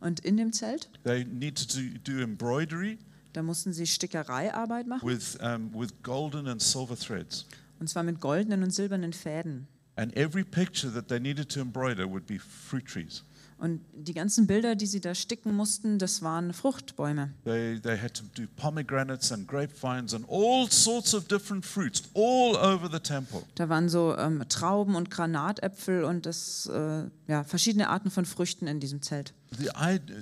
[0.02, 2.98] Und in dem Zelt, they needed to do embroidery
[3.32, 5.08] da mussten sie Stickereiarbeit machen.
[5.08, 7.46] with, um, with golden and silver threads.
[7.80, 9.66] Und zwar mit goldenen und silbernen Fäden.
[9.96, 13.24] And every picture that they needed to embroider would be fruit trees.
[13.62, 17.30] Und die ganzen Bilder, die sie da sticken mussten, das waren Fruchtbäume.
[17.44, 22.56] They, they had to do pomegranates and grapevines and all sorts of different fruits all
[22.56, 23.44] over the temple.
[23.54, 28.66] Da waren so ähm, Trauben und Granatäpfel und das, äh, ja, verschiedene Arten von Früchten
[28.66, 29.32] in diesem Zelt.
[29.56, 29.68] The,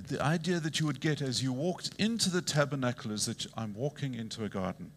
[0.07, 3.73] the idea that you would get as you walked into the tabernacle is that I'm
[3.73, 4.91] walking into a garden.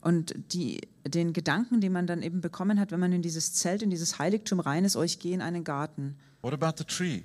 [0.00, 3.82] Und die, den Gedanken, den man dann eben bekommen hat, wenn man in dieses Zelt,
[3.82, 6.16] in dieses Heiligtum rein ist, oh, ich gehe in einen Garten.
[6.42, 7.22] What about the tree?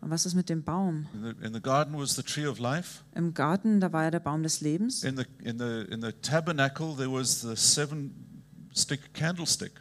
[0.00, 1.06] Und was ist mit dem Baum?
[1.12, 3.02] In the, in the garden was the tree of life.
[3.14, 5.04] Im Garten, da war ja der Baum des Lebens.
[5.04, 8.14] In the, in the, in the tabernacle, there was the seven
[8.74, 9.72] stick candlestick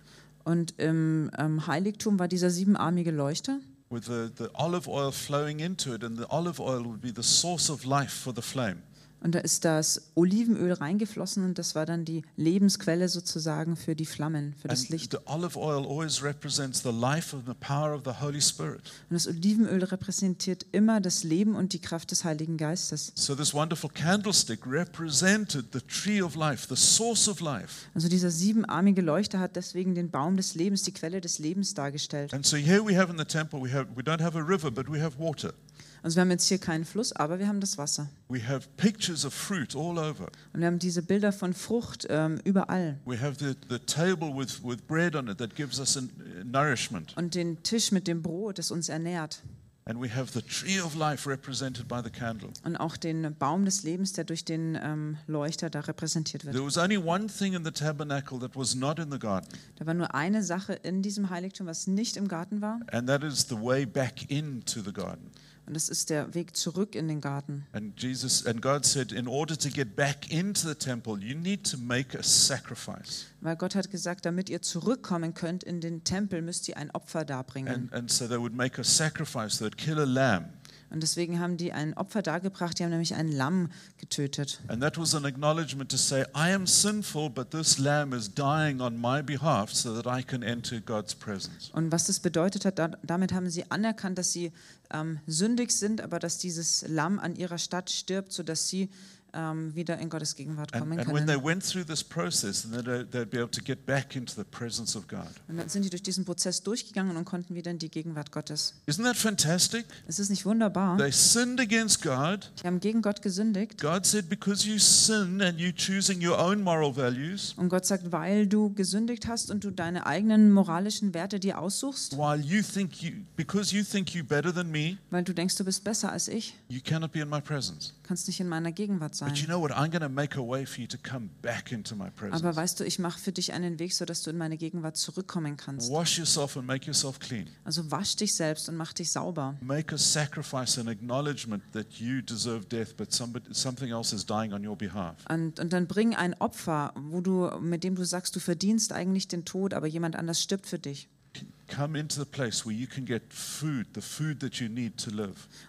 [0.43, 3.59] Und im ähm, Heiligtum war dieser siebenarmige Leuchter.
[3.91, 7.23] with the, the olive oil flowing into it, and the olive oil would be the
[7.23, 8.83] source of life for the flame.
[9.21, 14.05] Und da ist das Olivenöl reingeflossen und das war dann die Lebensquelle sozusagen für die
[14.05, 15.11] Flammen, für das Licht.
[15.11, 18.81] the olive oil always represents the life and the power of the Holy Spirit.
[19.09, 23.11] Und das Olivenöl repräsentiert immer das Leben und die Kraft des Heiligen Geistes.
[23.15, 27.87] So, this wonderful candlestick represented the tree of life, the source of life.
[27.93, 32.33] Also dieser siebenarmige Leuchter hat deswegen den Baum des Lebens, die Quelle des Lebens dargestellt.
[32.33, 34.71] And so, here we have in the temple, we, have, we don't have a river,
[34.71, 35.53] but we have water.
[36.01, 38.09] Also wir haben jetzt hier keinen Fluss, aber wir haben das Wasser.
[38.29, 40.27] We have pictures of fruit all over.
[40.53, 42.97] Und wir haben diese Bilder von Frucht ähm, überall.
[43.05, 46.43] We have the, the table with, with bread on it that gives us an, uh,
[46.45, 47.15] nourishment.
[47.17, 49.41] Und den Tisch mit dem Brot, das uns ernährt.
[49.85, 52.49] And we have the tree of life represented by the candle.
[52.63, 56.53] Und auch den Baum des Lebens, der durch den ähm, Leuchter da repräsentiert wird.
[56.53, 59.87] There was only one thing in the tabernacle that was not in the garden, Da
[59.87, 62.79] war nur eine Sache in diesem Heiligtum, was nicht im Garten war.
[62.91, 65.31] and that is the way back into the garden.
[65.69, 67.67] Und das ist der Weg zurück in den Garten.
[67.73, 71.63] And Jesus and God said, in order to get back into the temple, you need
[71.69, 73.27] to make a sacrifice.
[73.41, 77.23] Weil Gott hat gesagt, damit ihr zurückkommen könnt in den Tempel, müsst ihr ein Opfer
[77.23, 77.71] darbringen.
[77.71, 80.45] And, and so they would make a sacrifice, they'd kill a lamb.
[80.89, 84.59] Und deswegen haben die ein Opfer dargebracht, die haben nämlich ein Lamm getötet.
[84.67, 88.81] And that was an acknowledgement to say, I am sinful, but this lamb is dying
[88.81, 91.69] on my behalf so that I can enter God's presence.
[91.73, 94.51] Und was das bedeutet hat, da, damit haben sie anerkannt, dass sie
[94.91, 98.89] ähm, sündig sind, aber dass dieses Lamm an ihrer Stadt stirbt, sodass sie
[99.33, 101.43] ähm, wieder in Gottes Gegenwart kommen and when they können.
[101.45, 104.95] went through this process, then they'd, they'd be able to get back into the presence
[104.95, 105.27] of God.
[105.47, 108.73] Und dann sind die durch diesen Prozess durchgegangen und konnten wieder in die Gegenwart Gottes.
[108.87, 109.85] Isn't that fantastic?
[110.07, 110.97] Es ist nicht wunderbar.
[110.97, 112.51] They sinned against God.
[112.61, 113.79] Die haben gegen Gott gesündigt.
[113.81, 118.11] God said, because you sin and you choosing your own moral values, Und Gott sagt,
[118.11, 123.01] weil du gesündigt hast und du deine eigenen moralischen Werte dir aussuchst, while you think
[123.01, 126.27] you, because you think you better than me, weil du denkst, du bist besser als
[126.27, 127.93] ich, you cannot be in my presence.
[128.03, 129.29] kannst nicht in meiner Gegenwart sein.
[129.29, 129.71] But you know what?
[129.71, 132.41] I'm going to make a way for you to come back into my presence.
[132.43, 135.57] Aber weißt du, ich mache für dich einen Weg, sodass du in meine Gegenwart zurückkommen
[135.57, 135.91] kannst.
[135.91, 137.47] Wash yourself and make yourself clean.
[137.63, 139.55] Also wasch dich selbst und mach dich sauber.
[139.61, 144.53] Make a sacrifice and acknowledgement that you deserve death, but somebody, something else is dying
[144.53, 145.15] on your behalf.
[145.29, 149.27] Und, und dann bring ein Opfer, wo du, mit dem du sagst, du verdienst eigentlich
[149.27, 151.09] den Tod, aber jemand anders stirbt für dich.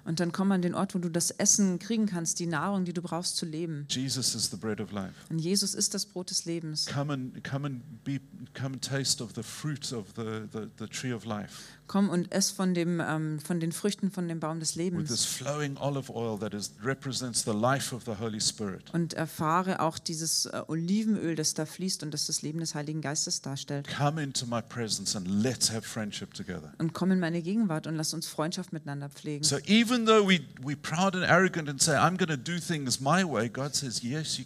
[0.04, 2.92] Und dann komm an den Ort, wo du das Essen kriegen kannst, die Nahrung, die
[2.92, 3.86] du brauchst zu leben.
[3.88, 5.14] Jesus is the bread of life.
[5.28, 6.86] Und Jesus ist das Brot des Lebens.
[6.86, 8.20] Come and come and be
[8.54, 12.30] come and taste of the fruit of the, the, the tree of life Komm und
[12.30, 15.10] ess von, dem, ähm, von den Früchten von dem Baum des Lebens.
[18.92, 23.00] Und erfahre auch dieses äh, Olivenöl, das da fließt und das das Leben des Heiligen
[23.00, 23.88] Geistes darstellt.
[23.98, 26.72] Come into my presence and let's have friendship together.
[26.78, 29.42] Und komm in meine Gegenwart und lass uns Freundschaft miteinander pflegen.
[29.42, 33.00] So even though we we proud and arrogant and say I'm going to do things
[33.00, 34.44] my way, God says yes, you,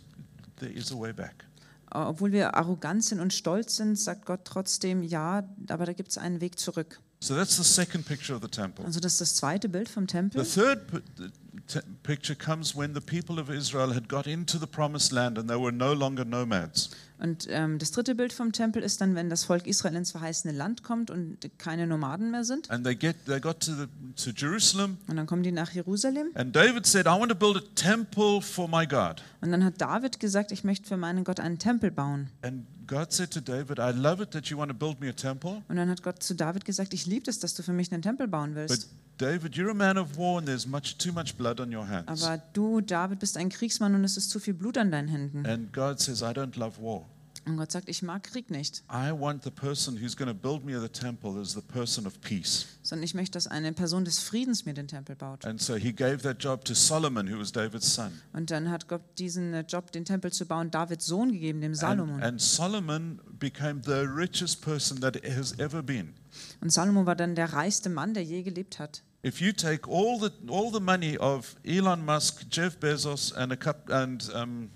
[0.61, 1.45] there is a way back.
[1.91, 6.17] Obwohl wir arrogant sind und stolz sind, sagt Gott trotzdem, ja, aber da gibt es
[6.17, 7.01] einen Weg zurück.
[7.25, 8.85] So that's the second picture of the temple.
[8.85, 10.45] Also das ist das zweite Bild vom Tempel.
[10.45, 10.81] third
[11.17, 11.31] the
[11.67, 15.49] t- picture comes when the people of Israel had got into the promised land and
[15.49, 16.91] they were no longer nomads.
[17.19, 20.53] Und ähm, das dritte Bild vom Tempel ist dann, wenn das Volk Israel ins verheißene
[20.53, 22.71] Land kommt und keine Nomaden mehr sind.
[22.71, 23.87] And they get they got to the,
[24.23, 26.27] to Jerusalem Und dann kommen die nach Jerusalem.
[26.35, 29.23] and David said, I want to build a temple for my God.
[29.41, 32.29] Und dann hat David gesagt, ich möchte für meinen Gott einen Tempel bauen.
[32.43, 35.13] And God said to David, I love it that you want to build me a
[35.13, 35.63] temple.
[35.69, 38.03] Und dann hat Gott zu David gesagt, ich liebe es, dass du für mich einen
[38.03, 38.89] Tempel bauen But willst.
[39.19, 42.25] David, you're a man of war and there's much too much blood on your hands.
[42.25, 45.47] Aber du, David, bist ein Kriegsmann und es ist zu viel Blut an deinen Händen.
[45.47, 47.07] And God says, I don't love war.
[47.47, 50.65] Und Gott sagt, ich mag Krieg nicht, I want the person who's going to build
[50.65, 52.67] me the temple as the person of peace.
[52.83, 55.45] sondern ich möchte, dass eine Person des Friedens mir den Tempel baut.
[55.45, 58.13] And so he gave that job to Solomon, who was David's son.
[58.33, 61.73] Und dann hat Gott diesen äh, Job, den Tempel zu bauen, Davids Sohn gegeben, dem
[61.73, 62.23] And, Salomon.
[62.23, 66.15] and Solomon became the richest person that has ever been.
[66.63, 69.03] Und Salomo war dann der reichste Mann, der je gelebt hat.
[69.25, 73.57] If you take all the all the money of Elon Musk, Jeff Bezos, and a
[73.57, 74.71] cup and um,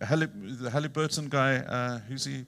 [0.00, 2.44] The Halliburton guy, uh, who's he?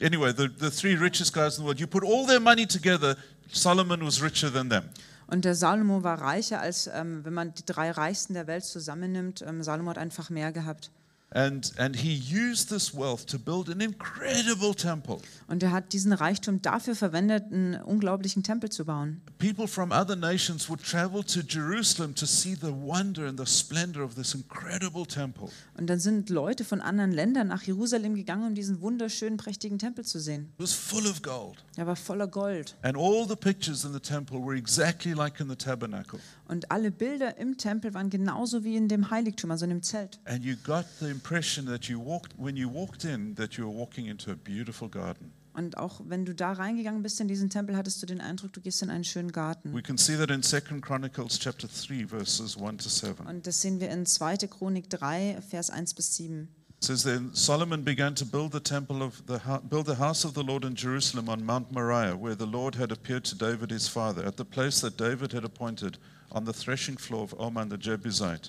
[0.00, 1.80] Anyway, the, the three richest guys in the world.
[1.80, 3.16] You put all their money together.
[3.52, 4.84] Solomon was richer than them.
[5.26, 9.42] Und der Salomo war reicher, als ähm, wenn man die drei Reichsten der Welt zusammennimmt.
[9.42, 10.90] Ähm, Salomo hat einfach mehr gehabt.
[11.32, 15.18] And and he used this wealth to build an incredible temple.
[15.46, 19.20] Und er hat diesen Reichtum dafür verwendet, einen unglaublichen Tempel zu bauen.
[19.38, 24.02] People from other nations would travel to Jerusalem to see the wonder and the splendor
[24.02, 25.50] of this incredible temple.
[25.78, 30.04] Und dann sind Leute von anderen Ländern nach Jerusalem gegangen, um diesen wunderschönen, prächtigen Tempel
[30.04, 30.52] zu sehen.
[30.58, 31.64] It was full of gold.
[31.76, 32.74] Er war voller Gold.
[32.82, 36.18] And all the pictures in the temple were exactly like in the tabernacle.
[36.50, 40.18] Und alle Bilder im Tempel waren genauso wie in dem Heiligtum, also in dem Zelt.
[40.24, 43.72] And you got the impression that you walked, when you walked in, that you were
[43.72, 45.30] walking into a beautiful garden.
[45.52, 48.60] Und auch wenn du da reingegangen bist in diesen Tempel, hattest du den Eindruck, du
[48.60, 49.72] gehst in einen schönen Garten.
[49.72, 53.26] We can see that in 2 Chronicles chapter 3, verses 1 to 7.
[53.26, 54.38] Und das sehen wir in 2.
[54.48, 56.48] Chronik 3, Vers 1 bis 7.
[56.82, 60.42] Says then Solomon began to build the temple of the build the house of the
[60.42, 64.24] Lord in Jerusalem on Mount Moriah, where the Lord had appeared to David his father,
[64.24, 65.98] at the place that David had appointed
[66.32, 68.48] on the threshing floor of Oman the Jebusite.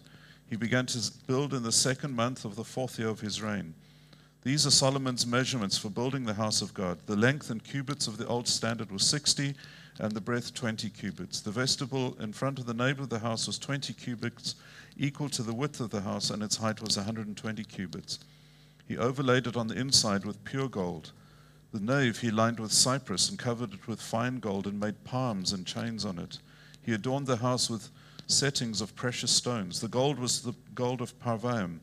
[0.50, 3.74] He began to build in the second month of the fourth year of his reign.
[4.44, 7.00] These are Solomon's measurements for building the house of God.
[7.08, 9.56] The length in cubits of the old standard was 60,
[10.00, 11.41] and the breadth 20 cubits.
[11.41, 14.56] The vestibule in front of the nave of the house was 20 cubits,
[15.01, 18.19] equal to the width of the house, and its height was 120 cubits.
[18.87, 21.11] He overlaid it on the inside with pure gold.
[21.73, 25.53] The nave he lined with cypress and covered it with fine gold and made palms
[25.53, 26.37] and chains on it.
[26.83, 27.89] He adorned the house with
[28.27, 29.79] settings of precious stones.
[29.79, 31.79] The gold was the gold of Parvaim.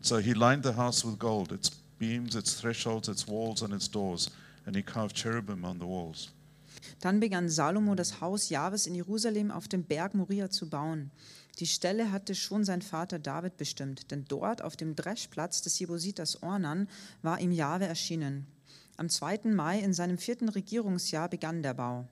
[0.00, 3.88] So he lined the house with gold, its beams, its thresholds, its walls, and its
[3.88, 4.30] doors,
[4.66, 6.30] and he carved cherubim on the walls.
[7.00, 11.10] Dann begann Salomo das Haus Jahwes in Jerusalem auf dem Berg Moria zu bauen.
[11.58, 16.42] Die Stelle hatte schon sein Vater David bestimmt, denn dort auf dem Dreschplatz des Jebusiters
[16.42, 16.88] Ornan
[17.22, 18.46] war ihm Jahwe erschienen.
[18.96, 19.40] Am 2.
[19.46, 22.08] Mai in seinem vierten Regierungsjahr begann der Bau.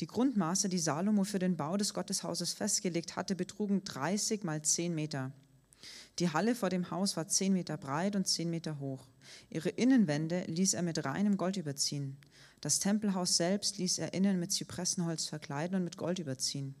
[0.00, 4.94] Die Grundmaße, die Salomo für den Bau des Gotteshauses festgelegt hatte, betrugen 30 mal 10
[4.94, 5.32] Meter.
[6.18, 9.06] Die Halle vor dem Haus war 10 Meter breit und 10 Meter hoch.
[9.50, 12.16] Ihre Innenwände ließ er mit reinem Gold überziehen.
[12.60, 16.74] Das Tempelhaus selbst ließ er innen mit Zypressenholz verkleiden und mit Gold überziehen.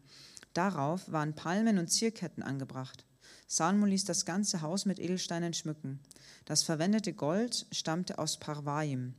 [0.54, 3.04] Darauf waren Palmen und Zierketten angebracht.
[3.46, 6.00] Salomo ließ das ganze Haus mit Edelsteinen schmücken.
[6.44, 9.14] Das verwendete Gold stammte aus Parvaim.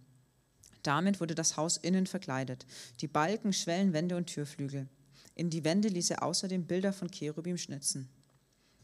[0.82, 2.66] Damit wurde das Haus innen verkleidet,
[3.02, 4.88] die Balken, Schwellen, Wände und Türflügel.
[5.36, 8.10] In die Wände ließ er außerdem Bilder von Cherubim schnitzen.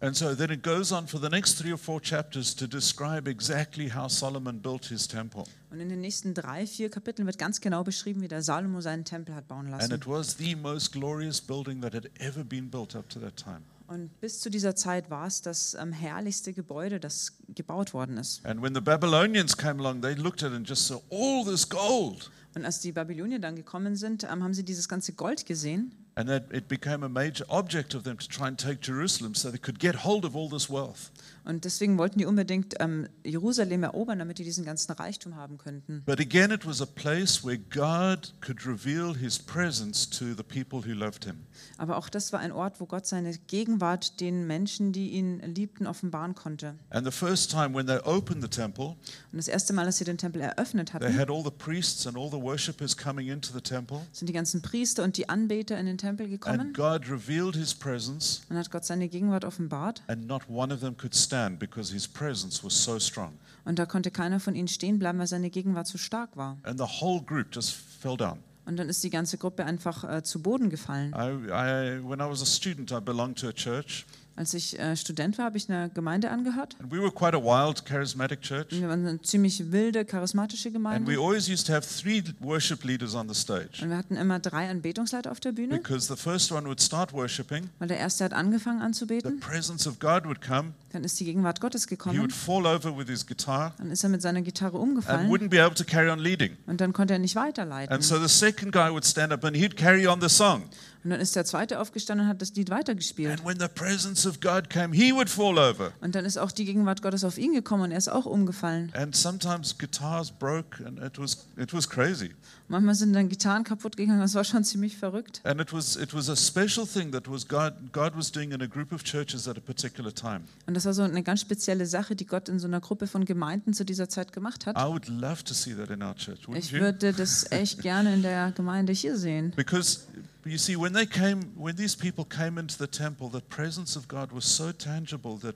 [0.01, 3.27] And so then it goes on for the next three or four chapters to describe
[3.29, 5.43] exactly how Solomon built his temple.
[5.69, 9.05] Und in den nächsten drei, vier Kapiteln wird ganz genau beschrieben, wie der Salomo seinen
[9.05, 9.93] Tempel hat bauen And lassen.
[9.93, 13.61] it was the most glorious building that had ever been built up to that time.
[13.85, 18.43] Und bis zu dieser Zeit war es das ähm, herrlichste Gebäude, das gebaut worden ist.
[18.45, 21.69] And when the Babylonians came along, they looked at it and just saw all this
[21.69, 22.31] gold.
[22.55, 25.93] Und als die Babylonier dann gekommen sind, ähm, haben sie dieses ganze Gold gesehen.
[26.15, 29.49] And that it became a major object of them to try and take Jerusalem so
[29.49, 31.09] they could get hold of all this wealth.
[31.43, 36.03] Und deswegen wollten die unbedingt ähm, Jerusalem erobern, damit die diesen ganzen Reichtum haben könnten.
[36.05, 40.79] But again, it was a place where God could reveal his presence to the people
[40.87, 41.37] who loved him.
[41.77, 45.87] Aber auch das war ein Ort, wo Gott seine Gegenwart den Menschen, die ihn liebten,
[45.87, 46.75] offenbaren konnte.
[46.89, 48.95] And the first time when they opened the temple,
[49.31, 52.05] Und das erste Mal, als sie den Tempel eröffnet they hatten, had all the priests
[52.07, 54.01] and all the worshippers coming into the temple.
[54.11, 56.59] sind die ganzen Priester und die Anbeter in den Tempel gekommen.
[56.59, 60.01] And God revealed his presence, Dann hat Gott seine Gegenwart offenbart.
[60.07, 63.33] and not one of them could stand because his presence was so strong.
[63.63, 66.57] Und da konnte keiner von ihnen stehen bleiben, weil seine Gegenwart so stark war.
[66.63, 68.39] And the whole group just fell down.
[68.65, 71.13] Und dann ist die ganze Gruppe einfach äh, zu Boden gefallen.
[71.15, 74.95] I, I, when I was a student, I belonged to a church, Als ich äh,
[74.95, 76.75] Student war, habe ich einer Gemeinde angehört.
[76.81, 78.67] and we were quite a wild, charismatic church.
[78.71, 81.11] Wir waren eine ziemlich wilde, charismatische And we Gemeinde.
[81.19, 84.69] always used to have three worship leaders on the stage Und wir hatten immer drei
[84.69, 88.33] Anbetungsleiter auf der Bühne, because the first one would start worshiping, weil der erste hat
[88.33, 89.39] angefangen the anzubeten.
[89.41, 92.17] presence of God would come, Dann ist die Gegenwart Gottes he gekommen.
[92.19, 95.49] would fall over with his guitar Dann ist er mit seiner Gitarre and umgefallen wouldn't
[95.49, 96.55] be able to carry on leading.
[96.67, 97.93] und dann konnte er nicht weiterleiten.
[97.93, 100.63] And so the second guy would stand up and he'd carry on the song.
[101.03, 103.31] Und dann ist der zweite aufgestanden und hat das Lied weitergespielt.
[103.31, 105.91] And when the presence of God came, he would fall over.
[106.01, 108.91] Und dann ist auch die Gegenwart Gottes auf ihn gekommen und er ist auch umgefallen.
[108.93, 112.31] And sometimes guitars broke and it was it was crazy.
[112.67, 115.41] Manchmal sind dann Gitarren kaputt gegangen, das war schon ziemlich verrückt.
[115.43, 118.61] And it was it was a special thing that was God God was doing in
[118.61, 120.41] a group of churches at a particular time.
[120.67, 123.25] Und das war so eine ganz spezielle Sache, die Gott in so einer Gruppe von
[123.25, 124.77] Gemeinden zu dieser Zeit gemacht hat.
[124.77, 128.21] I would love to see that in our church, Ich würde das echt gerne in
[128.21, 129.51] der Gemeinde hier sehen.
[129.55, 130.01] Because
[130.45, 134.07] you see, when they came, when these people came into the temple, the presence of
[134.07, 135.55] God was so tangible that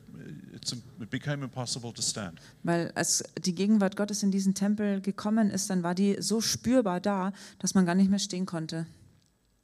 [0.53, 2.39] it's, it became impossible to stand.
[2.63, 6.99] Weil als die Gegenwart Gottes in diesen Tempel gekommen ist, dann war die so spürbar
[6.99, 8.85] da, dass man gar nicht mehr stehen konnte.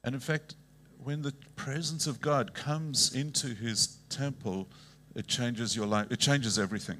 [0.02, 0.56] And in fact,
[0.98, 4.66] when the presence of God comes into His temple,
[5.14, 6.12] it changes your life.
[6.12, 6.98] It changes everything.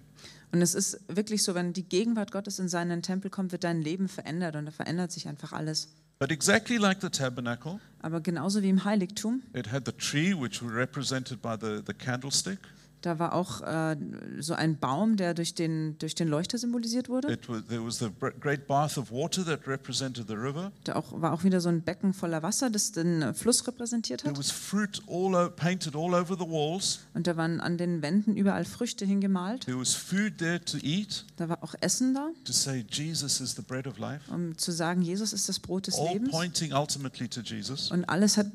[0.52, 3.80] Und es ist wirklich so, wenn die Gegenwart Gottes in seinen Tempel kommt, wird dein
[3.80, 5.88] Leben verändert und da verändert sich einfach alles.
[6.22, 10.62] But exactly like the tabernacle, Aber genauso wie im Heiligtum, it had the tree, which
[10.62, 12.60] was represented by the, the candlestick.
[13.02, 13.96] Da war auch äh,
[14.40, 17.32] so ein Baum, der durch den, durch den Leuchter symbolisiert wurde.
[17.32, 20.72] It was, there was the br- great bath of water that represented the river.
[20.84, 24.20] Da auch, war auch wieder so ein Becken voller Wasser, das den äh, Fluss repräsentiert
[24.22, 24.38] There hat.
[24.38, 27.00] was fruit all o- painted all over the walls.
[27.14, 29.66] Und da waren an den Wänden überall Früchte hingemalt.
[29.66, 33.54] There was food there to eat, Da war auch Essen da, to say Jesus is
[33.56, 34.22] the bread of life.
[34.32, 36.30] um zu sagen, Jesus ist das Brot des All Lebens.
[36.30, 37.90] pointing ultimately to Jesus.
[37.90, 38.46] Und alles hat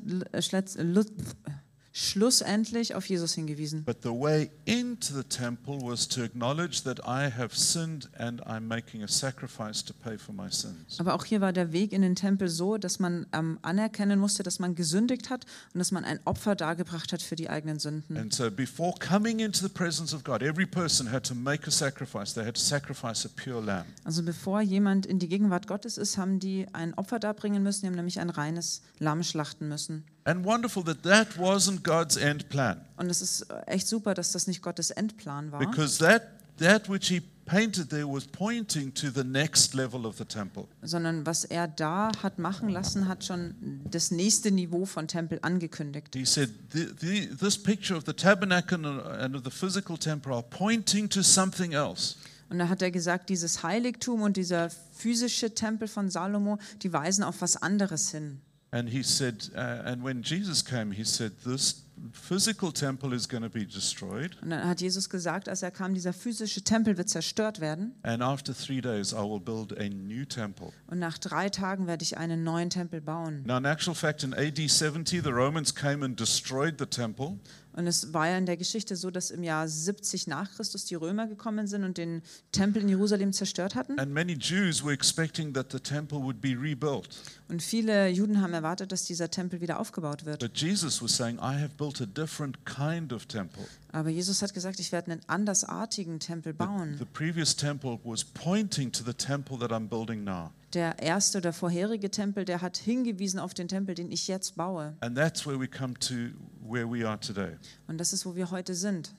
[1.92, 3.84] schlussendlich auf Jesus hingewiesen.
[3.84, 8.66] But the way into the temple was to acknowledge that I have sinned and I'm
[8.66, 10.98] making a sacrifice to pay for my sins.
[10.98, 14.42] Aber auch hier war der Weg in den Tempel so, dass man ähm, anerkennen musste,
[14.42, 18.16] dass man gesündigt hat und dass man ein Opfer dargebracht hat für die eigenen Sünden.
[18.16, 21.70] And so before coming into the presence of God, every person had to make a
[21.70, 22.34] sacrifice.
[22.34, 23.86] They had to sacrifice a pure lamb.
[24.04, 27.86] Also bevor jemand in die Gegenwart Gottes ist, haben die ein Opfer darbringen müssen, die
[27.88, 30.04] haben nämlich ein reines Lamm schlachten müssen.
[30.28, 32.82] And wonderful that that wasn't God's end plan.
[32.98, 36.22] Und es ist echt super, dass das nicht Gottes Endplan war, Because that,
[36.58, 40.66] that which he painted there was pointing to the next level of the temple.
[40.82, 43.54] sondern was er da hat machen lassen, hat schon
[43.90, 46.14] das nächste Niveau von Tempel angekündigt.
[46.14, 50.42] He said, the, the, This picture of the tabernacle and of the physical temple are
[50.42, 52.16] pointing to something else.
[52.50, 57.24] Und da hat er gesagt, dieses Heiligtum und dieser physische Tempel von Salomo, die weisen
[57.24, 58.42] auf was anderes hin.
[58.72, 63.42] And he said, uh, and when Jesus came, he said, This physical temple is going
[63.42, 67.08] to be destroyed, Und dann hat Jesus gesagt, als er kam, dieser physische Tempel wird
[67.08, 67.94] zerstört werden.
[68.02, 70.72] and after three days, I will build a new temple.
[70.86, 73.42] Und nach drei Tagen werde ich einen neuen Tempel bauen.
[73.46, 77.38] Now, in actual fact, in AD 70, the Romans came and destroyed the temple.
[77.74, 80.96] Und es war ja in der Geschichte so, dass im Jahr 70 nach Christus die
[80.96, 84.00] Römer gekommen sind und den Tempel in Jerusalem zerstört hatten.
[84.00, 87.08] And many Jews were expecting that the temple would be rebuilt.
[87.46, 90.40] Und viele Juden haben erwartet, dass dieser Tempel wieder aufgebaut wird.
[90.40, 93.64] But Jesus was saying, I have built a different kind of temple.
[93.92, 96.96] Aber Jesus hat gesagt, ich werde einen andersartigen Tempel The, bauen.
[96.98, 100.50] the previous temple was pointing to the temple that I'm building now.
[100.74, 104.94] Der erste oder vorherige Tempel, der hat hingewiesen auf den Tempel, den ich jetzt baue.
[105.00, 106.14] And that's where we come to
[106.62, 107.56] where we are today.
[107.86, 109.14] Und das ist, wo wir heute sind.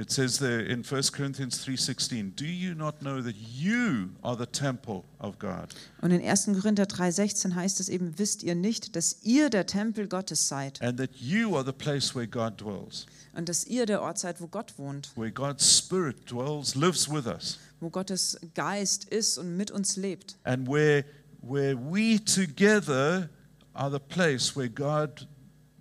[0.00, 4.46] It says there in 1 Corinthians 3:16, "Do you not know that you are the
[4.46, 5.74] temple of God?
[6.00, 6.58] Und in 1.
[6.58, 10.80] Korinther 3,16 heißt es eben, wisst ihr nicht, dass ihr der Tempel Gottes seid?
[10.80, 14.40] And that you are the place where God dwells, und dass ihr der Ort seid,
[14.40, 19.58] wo Gott wohnt, where God's spirit dwells, lives with us, wo Gottes Geist ist und
[19.58, 20.38] mit uns lebt.
[20.44, 21.04] And where
[21.42, 23.28] where we together
[23.74, 25.28] are the place where God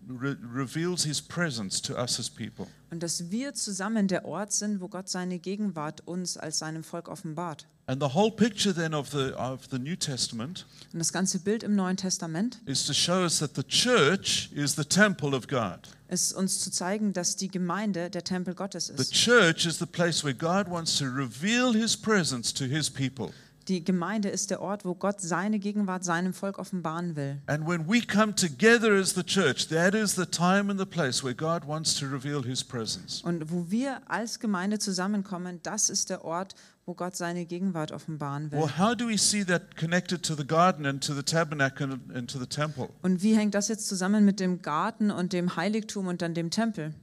[0.10, 2.68] re- reveals his presence to us as people.
[2.92, 7.08] Und dass wir zusammen der Ort sind, wo Gott seine Gegenwart uns als seinem Volk
[7.08, 7.68] offenbart.
[7.86, 11.64] And the whole picture then of the, of the New Testament Und das ganze Bild
[11.64, 15.80] im Neuen Testament is to show us that the church is the temple of God.
[16.08, 19.14] ist uns zu zeigen, dass die Gemeinde der Tempel Gottes The ist.
[19.14, 23.32] church is the place where God wants to reveal his presence to his people.
[23.70, 27.38] Die Gemeinde ist der Ort, wo Gott seine Gegenwart seinem Volk offenbaren will.
[27.46, 31.24] And when we come together as the church, that is the time and the place
[31.24, 33.22] where God wants to reveal his presence.
[33.24, 36.56] Und wo wir als Gemeinde zusammenkommen, das ist der Ort,
[36.88, 38.58] wo Gott seine Gegenwart offenbaren will.
[38.58, 42.12] Well, how do we see that connected to the garden and to the tabernacle and,
[42.12, 42.90] and to the temple?
[43.04, 46.50] Und wie hängt das jetzt zusammen mit dem Garten und dem Heiligtum und dann dem
[46.50, 46.96] Tempel?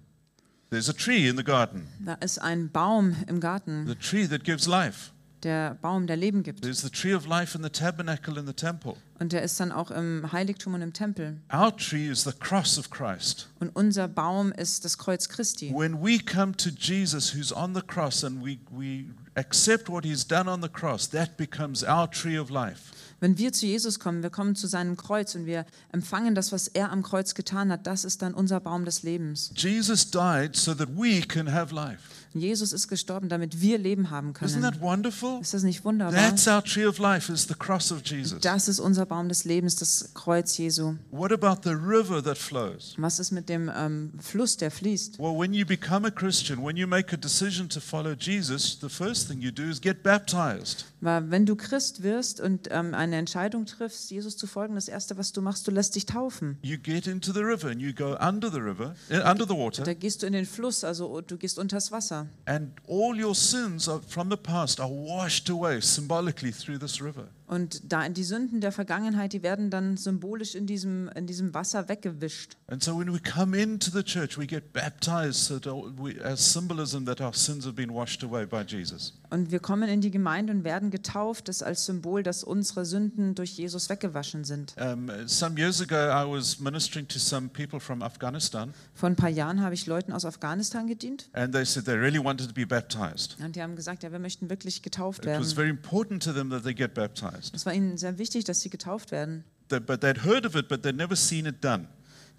[0.70, 4.42] There's a tree in the garden, Da ist ein Baum im Garten, the tree that
[4.42, 5.12] gives life.
[5.46, 6.62] Der Baum, der Leben gibt.
[6.62, 8.96] There's the tree of life in the tabernacle and the temple.
[9.18, 11.40] Und der ist dann auch im Heiligtum und im Tempel.
[11.52, 13.48] Our tree is the cross of Christ.
[13.60, 15.72] Und unser Baum ist das Kreuz Christi.
[15.72, 20.26] When we come to Jesus who's on the cross and we, we accept what he's
[20.26, 22.92] done on the cross, that becomes our tree of life.
[23.20, 26.68] Wenn wir zu Jesus kommen, wir kommen zu seinem Kreuz und wir empfangen das, was
[26.68, 29.52] er am Kreuz getan hat, das ist dann unser Baum des Lebens.
[29.56, 32.02] Jesus died so that we can have life.
[32.38, 34.62] Jesus ist gestorben, damit wir Leben haben Isn't können.
[34.62, 35.40] that wonderful?
[35.40, 36.14] Ist das nicht wunderbar?
[36.14, 38.40] That's our tree of life, is the cross of Jesus.
[38.40, 40.94] Das ist unser Baum des Lebens, das Kreuz Jesu.
[41.10, 42.94] What about the river that flows?
[42.98, 45.18] Was ist mit dem ähm, Fluss, der fließt?
[45.18, 48.88] Well, when you become a Christian, when you make a decision to follow Jesus, the
[48.88, 50.84] first thing you do is get baptized.
[51.00, 55.18] Weil wenn du Christ wirst und ähm, eine Entscheidung triffst, Jesus zu folgen, das Erste,
[55.18, 56.58] was du machst, du lässt dich taufen.
[56.62, 59.84] You get into the river and you go under the river, eh, under the water,
[59.84, 62.25] Da gehst du in den Fluss, also du gehst unters Wasser.
[62.46, 67.28] And all your sins are, from the past are washed away symbolically through this river.
[67.46, 71.88] Und da die Sünden der Vergangenheit, die werden dann symbolisch in diesem, in diesem Wasser
[71.88, 72.56] weggewischt.
[72.68, 76.52] And so when we come into the church, we get baptized so that we, as
[76.52, 79.12] symbolism that our sins have been washed away by Jesus.
[79.30, 83.34] Und wir kommen in die Gemeinde und werden getauft, das als Symbol, dass unsere Sünden
[83.34, 84.74] durch Jesus weggewaschen sind.
[84.80, 89.30] Um, some years ago, I was ministering to some people from Afghanistan, Vor ein paar
[89.30, 92.66] Jahren habe ich Leuten aus Afghanistan gedient and they said they really wanted to be
[92.66, 93.36] baptized.
[93.40, 95.54] und die haben gesagt, ja, wir möchten wirklich getauft It was werden.
[95.54, 97.35] very important to them that they get baptized.
[97.52, 99.44] Es war ihnen sehr wichtig, dass sie getauft werden.
[99.68, 101.88] They- But they'd heard of it, but they'd never seen it done.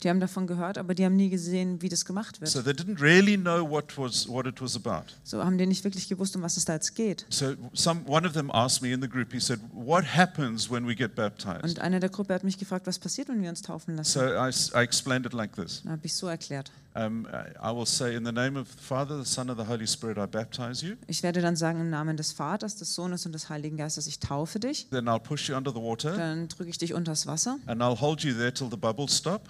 [0.04, 2.66] Die haben davon gehört, aber die haben nie gesehen, wie das gemacht So wird.
[2.66, 5.06] they didn't really know what, was, what it was about.
[5.24, 7.26] So haben die nicht wirklich gewusst, um was es da jetzt geht.
[7.30, 10.88] So some, one of them asked me in the group, he said, What happens when
[10.88, 11.64] we get baptized?
[11.64, 14.20] Und einer der Gruppe hat mich gefragt, was passiert, wenn wir uns taufen lassen.
[14.20, 16.72] So I, I explained it like this habe ich so erklärt.
[16.96, 17.26] um,
[17.62, 20.18] I will say, In the name of the Father, the Son, and the Holy Spirit,
[20.18, 20.96] I baptize you.
[21.08, 24.20] Ich werde dann sagen, im Namen des Vaters, des Sohnes und des Heiligen Geistes, ich
[24.20, 24.88] taufe dich.
[24.90, 28.00] Then I'll push you under the water, Dann drücke ich dich unters Wasser and I'll
[28.00, 29.42] hold you there till the bubbles stop,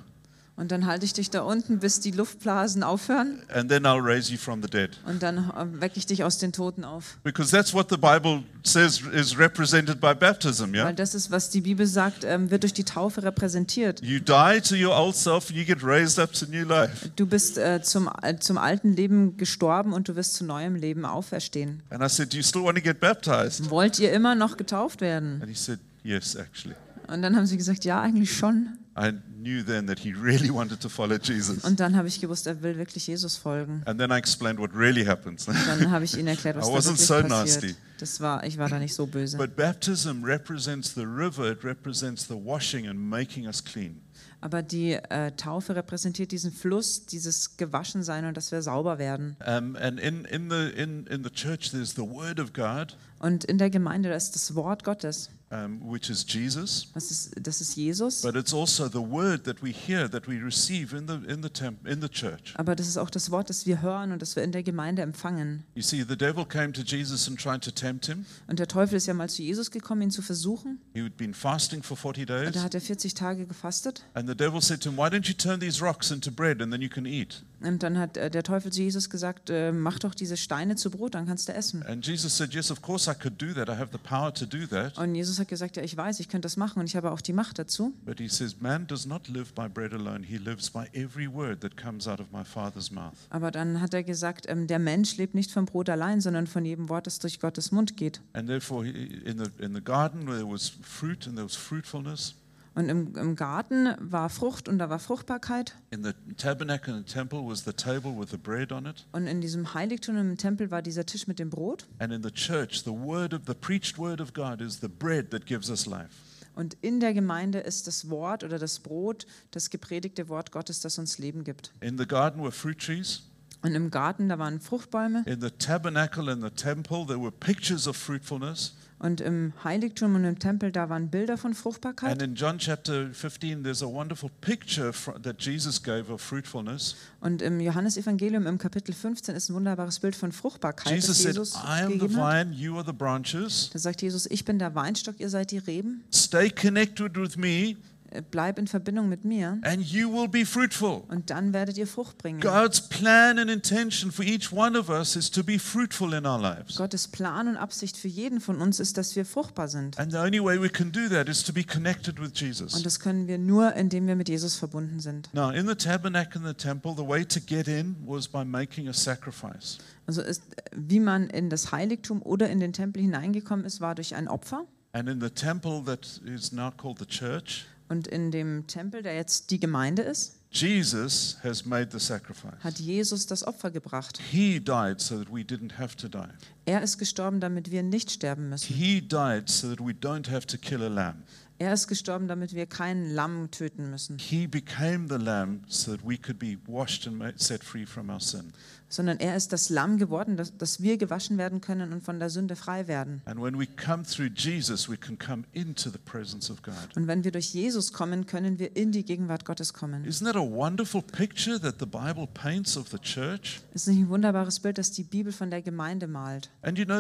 [0.57, 4.31] und dann halte ich dich da unten, bis die Luftblasen aufhören and then I'll raise
[4.31, 4.89] you from the dead.
[5.05, 7.17] und dann äh, wecke ich dich aus den Toten auf.
[7.23, 10.85] Because that's what the Bible says is represented by baptism, yeah?
[10.85, 14.01] Weil das ist, was die Bibel sagt, ähm, wird durch die Taufe repräsentiert.
[14.03, 17.09] You die to your old self, and you get raised up to new life.
[17.15, 21.05] Du bist äh, zum, äh, zum alten Leben gestorben und du wirst zu neuem Leben
[21.05, 21.83] auferstehen.
[21.89, 23.69] And I said, Do you still want to get baptized?
[23.69, 25.39] Wollt ihr immer noch getauft werden?
[25.41, 26.75] And he said, Yes, actually.
[27.07, 28.77] Und dann haben sie gesagt, ja, eigentlich schon.
[28.97, 31.63] I knew then that he really wanted to follow Jesus.
[31.63, 33.83] Und dann habe ich gewusst, er will wirklich Jesus folgen.
[33.85, 35.45] And then I explained what really happens.
[35.45, 37.63] Dann habe ich ihnen erklärt, was I da wasn't wirklich so passiert.
[37.63, 37.75] nasty.
[37.99, 39.37] Das war, ich war da nicht so böse.
[39.37, 44.01] but baptism represents the river, it represents the washing and making us clean.
[44.39, 49.35] Aber die äh, Taufe repräsentiert diesen Fluss, dieses Gewaschensein und dass wir sauber werden.
[49.45, 53.45] Um, and in, in, the, in, in the church, there's the Word of God, Und
[53.45, 55.31] in der Gemeinde, da ist das Wort Gottes.
[55.49, 56.87] Um, which is Jesus.
[56.93, 58.21] Das ist, das ist Jesus.
[58.21, 61.49] But it's also the word that we hear, that we receive in the, in the,
[61.49, 62.53] temp, in the church.
[62.55, 65.01] Aber das ist auch das Wort, das wir hören und das wir in der Gemeinde
[65.01, 65.63] empfangen.
[65.75, 68.25] You see, the devil came to Jesus and tried to tempt him.
[68.47, 70.79] Und der Teufel ist ja mal zu Jesus gekommen, ihn zu versuchen.
[70.93, 72.63] He had been fasting for 40 Und da days.
[72.63, 74.03] hat er 40 Tage gefastet.
[74.13, 76.71] And the devil said to him, Why don't you turn these rocks into bread and
[76.71, 77.43] then you can eat?
[77.59, 80.91] Und dann hat äh, der Teufel zu Jesus gesagt, äh, mach doch diese Steine zu
[80.91, 81.83] Brot, dann kannst du essen.
[81.83, 83.67] And Jesus said, Yes, of course I could do that.
[83.67, 84.97] I have the power to do that.
[84.97, 87.21] Und Jesus hat gesagt, ja, ich weiß, ich könnte das machen und ich habe auch
[87.21, 87.93] die Macht dazu.
[88.05, 90.23] But he says, Man does not live by bread alone.
[90.23, 93.13] He lives by every word that comes out of my Father's mouth.
[93.31, 96.63] Aber dann hat er gesagt, ähm, der Mensch lebt nicht vom Brot allein, sondern von
[96.63, 98.21] jedem Wort, das durch Gottes Mund geht.
[98.33, 98.91] And therefore, he-
[99.25, 102.35] in the, in the garden where there was fruit and there was fruitfulness,
[102.77, 105.73] Und im, im Garten war Frucht und da war Fruchtbarkeit.
[105.89, 109.07] in the tabernacle and the temple was the table with the bread on it.
[109.13, 111.87] Und in diesem Heiligtum im Tempel war dieser Tisch mit dem Brot.
[111.97, 115.31] And in the church, the word of the preached word of God is the bread
[115.31, 116.11] that gives us life.
[116.53, 120.99] Und in der Gemeinde ist das Wort oder das Brot, das gepredigte Wort Gottes, das
[120.99, 121.73] uns Leben gibt.
[121.81, 123.23] In the garden were fruit trees.
[123.63, 125.23] Und im Garten, da waren Fruchtbäume.
[125.25, 128.75] In the tabernacle and the temple, there were pictures of fruitfulness.
[128.99, 132.19] Und im Heiligtum und im Tempel, da waren Bilder von And Fruchtbarkeit.
[132.21, 134.91] in John chapter 15, there's a wonderful picture
[135.21, 136.95] that Jesus gave of fruitfulness.
[137.21, 141.35] Und im Johannesevangelium im Kapitel 15 ist ein wunderbares Bild von Fruchtbarkeit, Jesus das said,
[141.35, 143.69] Jesus I am the vine, you are the branches.
[143.71, 146.03] Da sagt Jesus, ich bin der Weinstock, ihr seid die Reben.
[146.11, 147.75] Stay connected with me,
[148.21, 151.03] Bleib in Verbindung mit mir and you will be fruitful.
[151.09, 152.39] und dann werdet ihr Frucht bringen.
[152.39, 156.39] God's plan and intention for each one of us is to be fruitful in our
[156.39, 156.75] lives.
[156.77, 159.97] Gottes Plan und Absicht für jeden von uns ist, dass wir fruchtbar sind.
[159.99, 162.81] And the only way we can do that is to be connected with Und Jesus.
[162.83, 165.33] das können wir nur, indem wir mit Jesus verbunden sind.
[165.33, 168.87] Now, in the tabernacle and the temple, the way to get in was by making
[168.87, 169.77] a sacrifice.
[170.05, 170.41] Also ist,
[170.73, 174.65] wie man in das Heiligtum oder in den Tempel hineingekommen ist, war durch ein Opfer.
[174.93, 179.15] And in the temple that is now called the church, Und in dem Tempel, der
[179.15, 182.55] jetzt die Gemeinde ist, Jesus has made the sacrifice.
[182.63, 184.19] hat Jesus das Opfer gebracht.
[184.31, 186.29] He died so that we didn't have to die.
[186.65, 188.73] Er ist gestorben, damit wir nicht sterben müssen.
[188.73, 191.23] He died so that we don't have to kill a lamb.
[191.59, 196.05] Er ist gestorben, damit wir keinen Lamm töten müssen, He became the lamb so that
[196.07, 198.53] we could be washed and set free from our sin.
[198.89, 202.29] Sondern er ist das Lamm geworden, dass, dass wir gewaschen werden können und von der
[202.29, 203.21] Sünde frei werden.
[203.25, 206.75] And when we come through Jesus, we can come into the presence of God.
[206.95, 210.05] Und wenn wir durch Jesus kommen, können wir in die Gegenwart Gottes kommen.
[210.05, 213.61] Isn't that a wonderful picture that the Bible paints of the church?
[213.73, 216.49] Ist nicht ein wunderbares Bild, das die Bibel von der Gemeinde malt?
[216.65, 216.97] You know.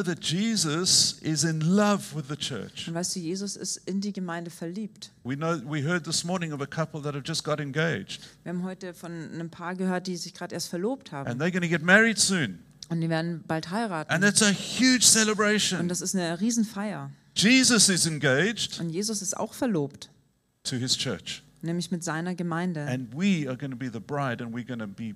[2.87, 5.11] Und weißt du, Jesus ist in die Gemeinde verliebt.
[5.23, 8.53] We know we heard this morning of a couple that have just got engaged Wir
[8.53, 11.29] haben heute von einem Paar gehört, die sich gerade erst verlobt haben.
[11.29, 12.59] and they're going to get married soon.
[12.89, 14.11] Und die werden bald heiraten.
[14.11, 15.87] And that's a huge Und celebration.
[15.89, 17.11] das ist eine Riesenfeier.
[17.35, 20.09] Jesus is engaged Und Jesus ist auch verlobt,
[20.63, 21.43] to his church.
[21.61, 22.81] nämlich mit seiner Gemeinde.
[22.87, 25.13] And we are going to be the bride and we're going to be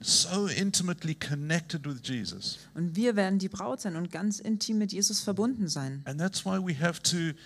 [0.00, 2.58] so intimately connected with Jesus.
[2.74, 6.02] Und wir werden die Braut sein und ganz intim mit Jesus verbunden sein.
[6.06, 7.36] And that's why we have to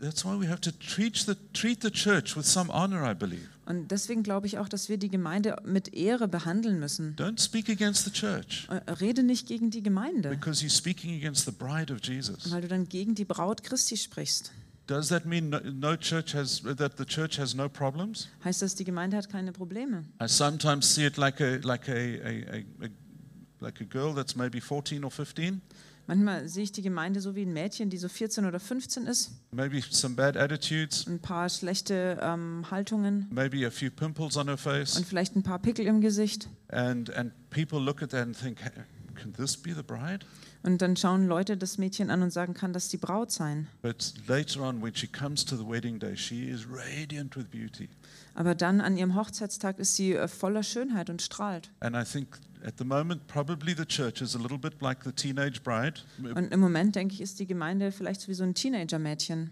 [0.00, 3.48] that's why we have to treat the treat the church with some honor, I believe.
[3.66, 7.16] Und deswegen glaube ich auch, dass wir die Gemeinde mit Ehre behandeln müssen.
[7.16, 11.44] Don't speak against the church Äh, Rede nicht gegen die Gemeinde, because you're speaking against
[11.46, 12.50] the bride of Jesus.
[12.52, 14.52] weil du dann gegen die Braut Christi sprichst.
[14.86, 18.28] Does that mean no, no church has that the church has no problems?
[18.44, 20.04] Heißt das, die Gemeinde hat keine Probleme?
[20.22, 22.88] I sometimes see it like a like a, a, a, a
[23.58, 25.60] like a girl that's maybe 14 or 15,
[26.06, 29.32] Manchmal sehe ich die Gemeinde so wie ein Mädchen, die so 14 oder 15 ist,
[29.50, 34.56] maybe some bad attitudes, ein paar schlechte ähm, Haltungen maybe a few pimples on her
[34.56, 36.48] face, und vielleicht ein paar Pickel im Gesicht.
[36.68, 38.70] and and people look at that and think, "Hey,
[39.14, 40.20] can this be the bride?
[40.62, 43.68] Und dann schauen Leute das Mädchen an und sagen, kann das die Braut sein?
[43.82, 47.88] But later on, when she comes to the wedding day, she is radiant with beauty.
[48.38, 51.70] Aber dann an ihrem Hochzeitstag ist sie äh, voller Schönheit und strahlt.
[51.80, 55.12] And I think at the moment, probably the church is a little bit like the
[55.12, 56.00] teenage bride.
[56.22, 59.50] A Und im Moment, denke ich, ist die Gemeinde vielleicht so wie so ein Teenager-Mädchen.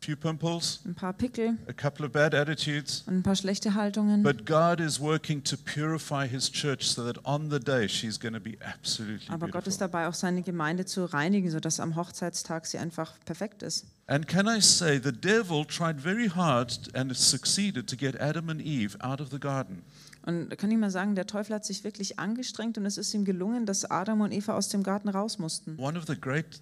[0.00, 3.02] few pimples, Ein paar Pickel a couple of bad attitudes.
[3.06, 4.22] und ein paar schlechte Haltungen.
[4.22, 8.34] But God is working to purify His church so that on the day she's going
[8.34, 10.00] to be absolutely Aber Gott ist beautiful.
[10.00, 13.86] dabei, auch seine Gemeinde zu reinigen, sodass am Hochzeitstag sie einfach perfekt ist.
[14.10, 18.60] And can I say, the devil tried very hard and succeeded to get Adam and
[18.60, 19.82] Eve out of the garden.
[20.22, 23.24] Und kann ich mal sagen, der Teufel hat sich wirklich angestrengt und es ist ihm
[23.24, 25.78] gelungen, dass Adam und Eva aus dem Garten raus mussten.
[25.78, 26.60] One of the great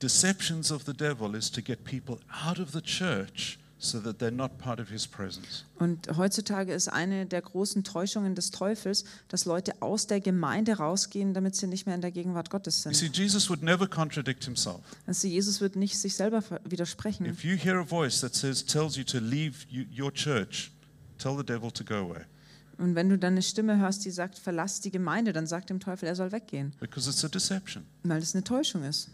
[0.00, 4.30] deceptions of the devil is to get people out of the church so that they're
[4.30, 5.64] not part of his presence.
[5.78, 11.34] Und heutzutage ist eine der großen Täuschungen des Teufels, dass Leute aus der Gemeinde rausgehen,
[11.34, 13.16] damit sie nicht mehr in der Gegenwart Gottes You see, sind.
[13.16, 14.80] Jesus would never contradict himself.
[15.06, 17.26] Also Jesus wird nicht sich selber widersprechen.
[17.26, 20.72] If you hear a voice that says, tells you to leave you, your church,
[21.18, 22.24] tell the devil to go away
[22.78, 25.80] Und wenn du dann eine Stimme hörst, die sagt, verlass die Gemeinde, dann sagt dem
[25.80, 27.84] Teufel, er soll weggehen, because it's a deception.
[28.02, 29.10] weil es eine Täuschung ist.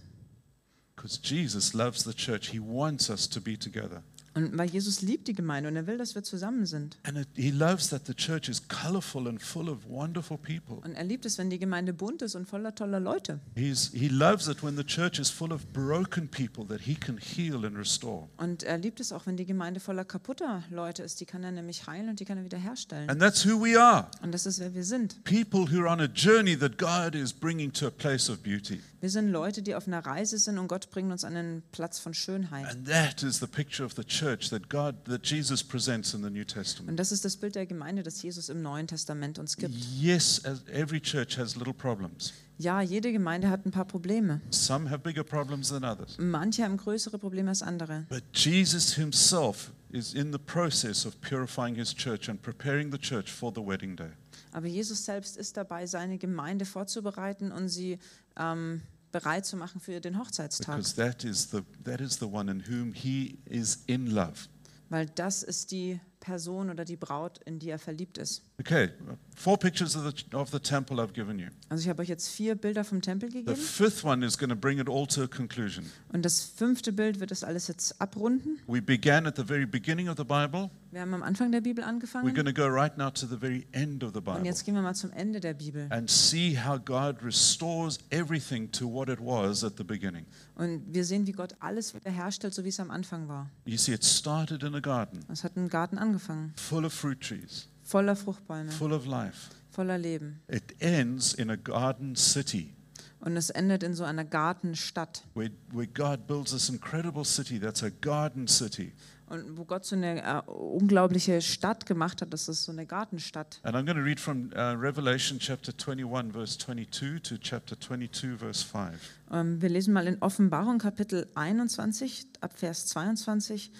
[0.97, 2.51] Because Jesus loves the church.
[2.51, 4.03] He wants us to be together.
[4.35, 6.97] Und weil Jesus liebt die Gemeinde und er will, dass wir zusammen sind.
[7.03, 10.77] And it, he loves that the church is colorful and full of wonderful people.
[10.85, 13.41] Und er liebt es, wenn die Gemeinde bunt ist und voller toller Leute.
[13.57, 17.19] He's, he loves it when the church is full of broken people that he can
[17.19, 18.29] heal and restore.
[18.37, 21.21] Und er liebt es auch, wenn die Gemeinde voller kaputter Leute ist.
[21.21, 23.11] Die kann er nämlich heilen und die kann er wiederherstellen.
[23.11, 25.25] And that's who we are Und das ist, wer wir sind.
[25.25, 28.81] people who are on a journey that God is bringing to a place of beauty.
[29.01, 31.99] Wir sind Leute, die auf einer Reise sind und Gott bringt uns an einen Platz
[31.99, 32.67] von Schönheit.
[32.67, 36.31] And that is the picture of the church that God, that Jesus presents in the
[36.31, 36.99] New Und Testament.
[36.99, 39.75] das ist das Bild der Gemeinde, das Jesus im Neuen Testament uns gibt.
[39.99, 40.43] Yes,
[40.73, 42.33] every church has little problems.
[42.59, 44.41] Ja, jede Gemeinde hat ein paar Probleme.
[44.51, 46.17] Some have bigger problems than others.
[46.19, 48.07] Manche haben größere Probleme als andere.
[48.09, 53.31] But Jesus himself is in the process of purifying his church and preparing the church
[53.33, 54.11] for the wedding day.
[54.53, 57.99] Aber Jesus selbst ist dabei, seine Gemeinde vorzubereiten und sie
[58.37, 58.83] ähm,
[59.13, 60.77] bereit zu machen für den Hochzeitstag.
[60.77, 64.49] Because that is the that is the one in whom he is in love.
[64.89, 68.43] Weil das ist die Person oder die Braut, in die er verliebt ist.
[68.61, 68.91] Okay,
[69.37, 71.47] four pictures of the, of the temple I've given you.
[71.71, 73.57] Also ich habe euch jetzt vier Bilder vom Tempel The gegeben.
[73.57, 75.87] fifth one is going to bring it all to a conclusion.
[76.13, 78.59] Und das fünfte Bild wird das alles jetzt abrunden.
[78.67, 80.69] We began at the very beginning of the Bible.
[80.91, 82.35] Wir haben am Anfang der Bibel We're angefangen.
[82.35, 84.75] going to go right now to the very end of the Und Bible jetzt gehen
[84.75, 85.87] wir mal zum Ende der Bibel.
[85.91, 90.27] and see how God restores everything to what it was at the beginning.
[90.57, 93.49] Und wir sehen, wie Gott alles wiederherstellt, so wie es am Anfang war.
[93.65, 97.19] You see, it started in a garden Es hat ein Garten angefangen, full of fruit
[97.23, 99.51] trees, voller Fruchtbäume, full of life.
[99.71, 100.41] voller Leben.
[100.49, 102.75] It ends in a garden city
[103.21, 105.25] Und es endet in so einer Gartenstadt.
[105.35, 108.93] where, where God builds this incredible city that's a garden city.
[109.27, 113.61] Und wo Gott so eine äh, unglaubliche Stadt gemacht hat, das ist so eine Gartenstadt.
[113.63, 118.39] And I'm going to read from uh, Revelation chapter 21, verse 22 to chapter 22,
[118.39, 118.93] verse 5.
[119.31, 123.71] Ähm, wir lesen mal in Offenbarung Kapitel 21 ab Vers 22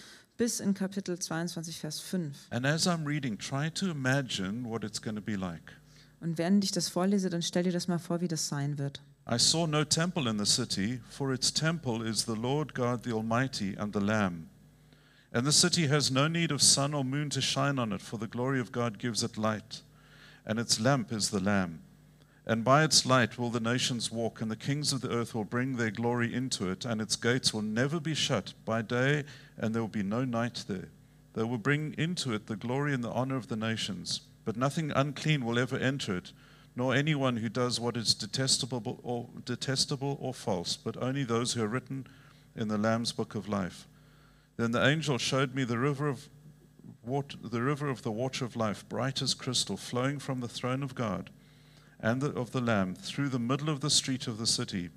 [0.41, 2.49] bis in Kapitel 22 Vers 5.
[2.51, 5.75] And as I'm reading, try to imagine what it's going to be like.
[6.23, 9.03] Und während ich das vorlese, dann stell dir das mal vor, wie das sein wird.
[9.31, 13.13] I saw no temple in the city, for its temple is the Lord God the
[13.13, 14.49] Almighty and the Lamb.
[15.31, 18.19] And the city has no need of sun or moon to shine on it, for
[18.19, 19.83] the glory of God gives it light,
[20.47, 21.81] and its lamp is the Lamb.
[22.47, 25.45] And by its light will the nations walk, and the kings of the earth will
[25.45, 29.25] bring their glory into it, and its gates will never be shut by day,
[29.59, 30.89] and there will be no night there.
[31.35, 34.91] They will bring into it the glory and the honor of the nations, but nothing
[34.91, 36.33] unclean will ever enter it,
[36.75, 41.63] nor anyone who does what is detestable or detestable or false, but only those who
[41.63, 42.07] are written
[42.57, 43.87] in the Lamb's book of life.
[44.57, 46.29] Then the angel showed me the river of
[47.05, 50.83] water, the river of the water of life, bright as crystal, flowing from the throne
[50.83, 51.31] of God
[52.03, 54.91] and the, of the Lamb through the middle of the street of the city.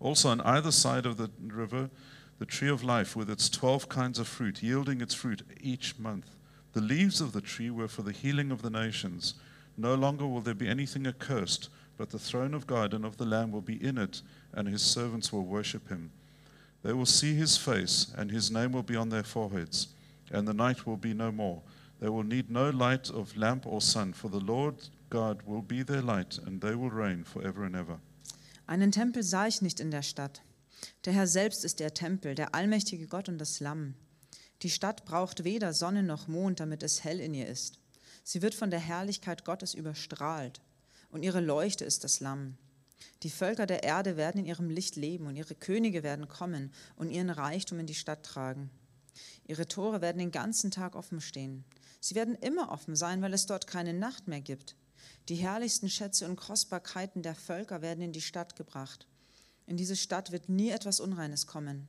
[0.00, 1.90] Also on either side of the river,
[2.38, 6.30] the tree of life with its twelve kinds of fruit, yielding its fruit each month.
[6.72, 9.34] The leaves of the tree were for the healing of the nations.
[9.76, 13.24] No longer will there be anything accursed, but the throne of God and of the
[13.24, 14.22] Lamb will be in it,
[14.52, 16.10] and his servants will worship him.
[16.84, 19.88] They will see his face, and his name will be on their foreheads,
[20.30, 21.60] and the night will be no more.
[22.00, 24.76] They will need no light of lamp or sun, for the Lord
[25.10, 28.00] God will be their light, and they will reign forever and ever.
[28.66, 30.42] Einen Tempel sah ich nicht in der Stadt.
[31.04, 33.94] Der Herr selbst ist der Tempel, der allmächtige Gott und das Lamm.
[34.62, 37.78] Die Stadt braucht weder Sonne noch Mond, damit es hell in ihr ist.
[38.24, 40.60] Sie wird von der Herrlichkeit Gottes überstrahlt,
[41.10, 42.58] und ihre Leuchte ist das Lamm.
[43.22, 47.10] Die Völker der Erde werden in ihrem Licht leben, und ihre Könige werden kommen und
[47.10, 48.70] ihren Reichtum in die Stadt tragen.
[49.46, 51.64] Ihre Tore werden den ganzen Tag offen stehen.
[52.00, 54.76] Sie werden immer offen sein, weil es dort keine Nacht mehr gibt.
[55.28, 59.06] Die herrlichsten Schätze und Kostbarkeiten der Völker werden in die Stadt gebracht.
[59.66, 61.88] In diese Stadt wird nie etwas Unreines kommen.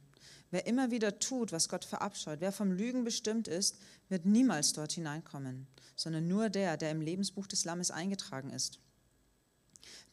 [0.51, 3.78] Wer immer wieder tut, was Gott verabscheut, wer vom Lügen bestimmt ist,
[4.10, 8.80] wird niemals dort hineinkommen, sondern nur der, der im Lebensbuch des Lammes eingetragen ist.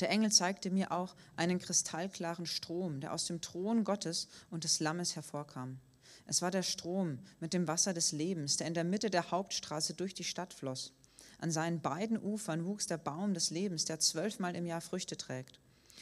[0.01, 4.81] Der Engel zeigte mir auch einen kristallklaren Strom, der aus dem Thron Gottes und des
[4.81, 5.81] Lammes hervorkam.
[6.27, 9.95] Es war der Strom mit dem Wasser des Lebens, der in der Mitte der Hauptstraße
[9.95, 10.93] durch die Stadt floss.
[11.39, 15.61] An seinen beiden Ufern wuchs der Baum des Lebens, der zwölfmal im Jahr Früchte trägt.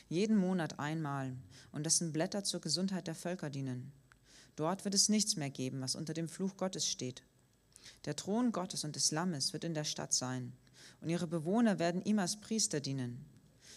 [0.08, 1.36] Jeden Monat einmal
[1.72, 3.92] und dessen Blätter zur Gesundheit der Völker dienen.
[4.56, 7.22] Dort wird es nichts mehr geben, was unter dem Fluch Gottes steht.
[8.04, 10.52] Der Thron Gottes und des Lammes wird in der Stadt sein,
[11.00, 13.24] und ihre Bewohner werden ihm als Priester dienen.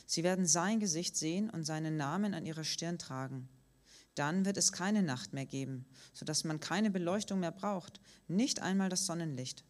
[0.05, 3.49] Sie werden sein Gesicht sehen und seinen Namen an ihrer Stirn tragen.
[4.15, 8.89] Dann wird es keine Nacht mehr geben, sodass man keine Beleuchtung mehr braucht, nicht einmal
[8.89, 9.63] das Sonnenlicht.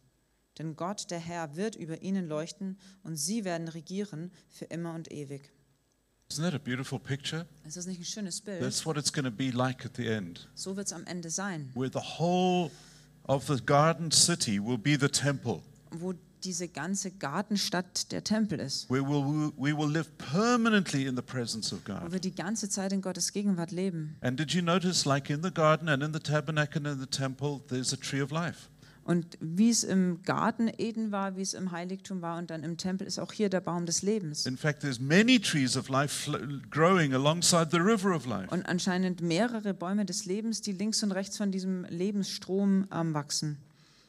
[0.58, 5.10] Denn Gott, der Herr, wird über ihnen leuchten und sie werden regieren für immer und
[5.12, 5.52] ewig.
[6.30, 7.46] Isn't that a beautiful picture?
[7.66, 8.60] Ist das nicht ein schönes Bild?
[8.60, 11.30] That's what it's going to be like at the end, So wird es am Ende
[11.30, 12.70] sein, where the whole
[13.22, 16.12] of the garden city will be the temple, wo
[16.44, 21.72] diese ganze Gartenstadt der Tempel ist, where we'll, we will live permanently in the presence
[21.72, 22.12] of wo God.
[22.12, 24.16] wir die ganze Zeit in Gottes Gegenwart leben.
[24.20, 27.10] And did you notice, like in the garden and in the tabernacle and in the
[27.10, 28.68] temple, there's a tree of life?
[29.08, 32.76] Und wie es im Garten Eden war, wie es im Heiligtum war und dann im
[32.76, 34.44] Tempel ist auch hier der Baum des Lebens.
[34.44, 36.30] In fact, there's many trees of life
[36.70, 38.52] growing alongside the river of life.
[38.52, 43.56] Und anscheinend mehrere Bäume des Lebens, die links und rechts von diesem Lebensstrom ähm, wachsen.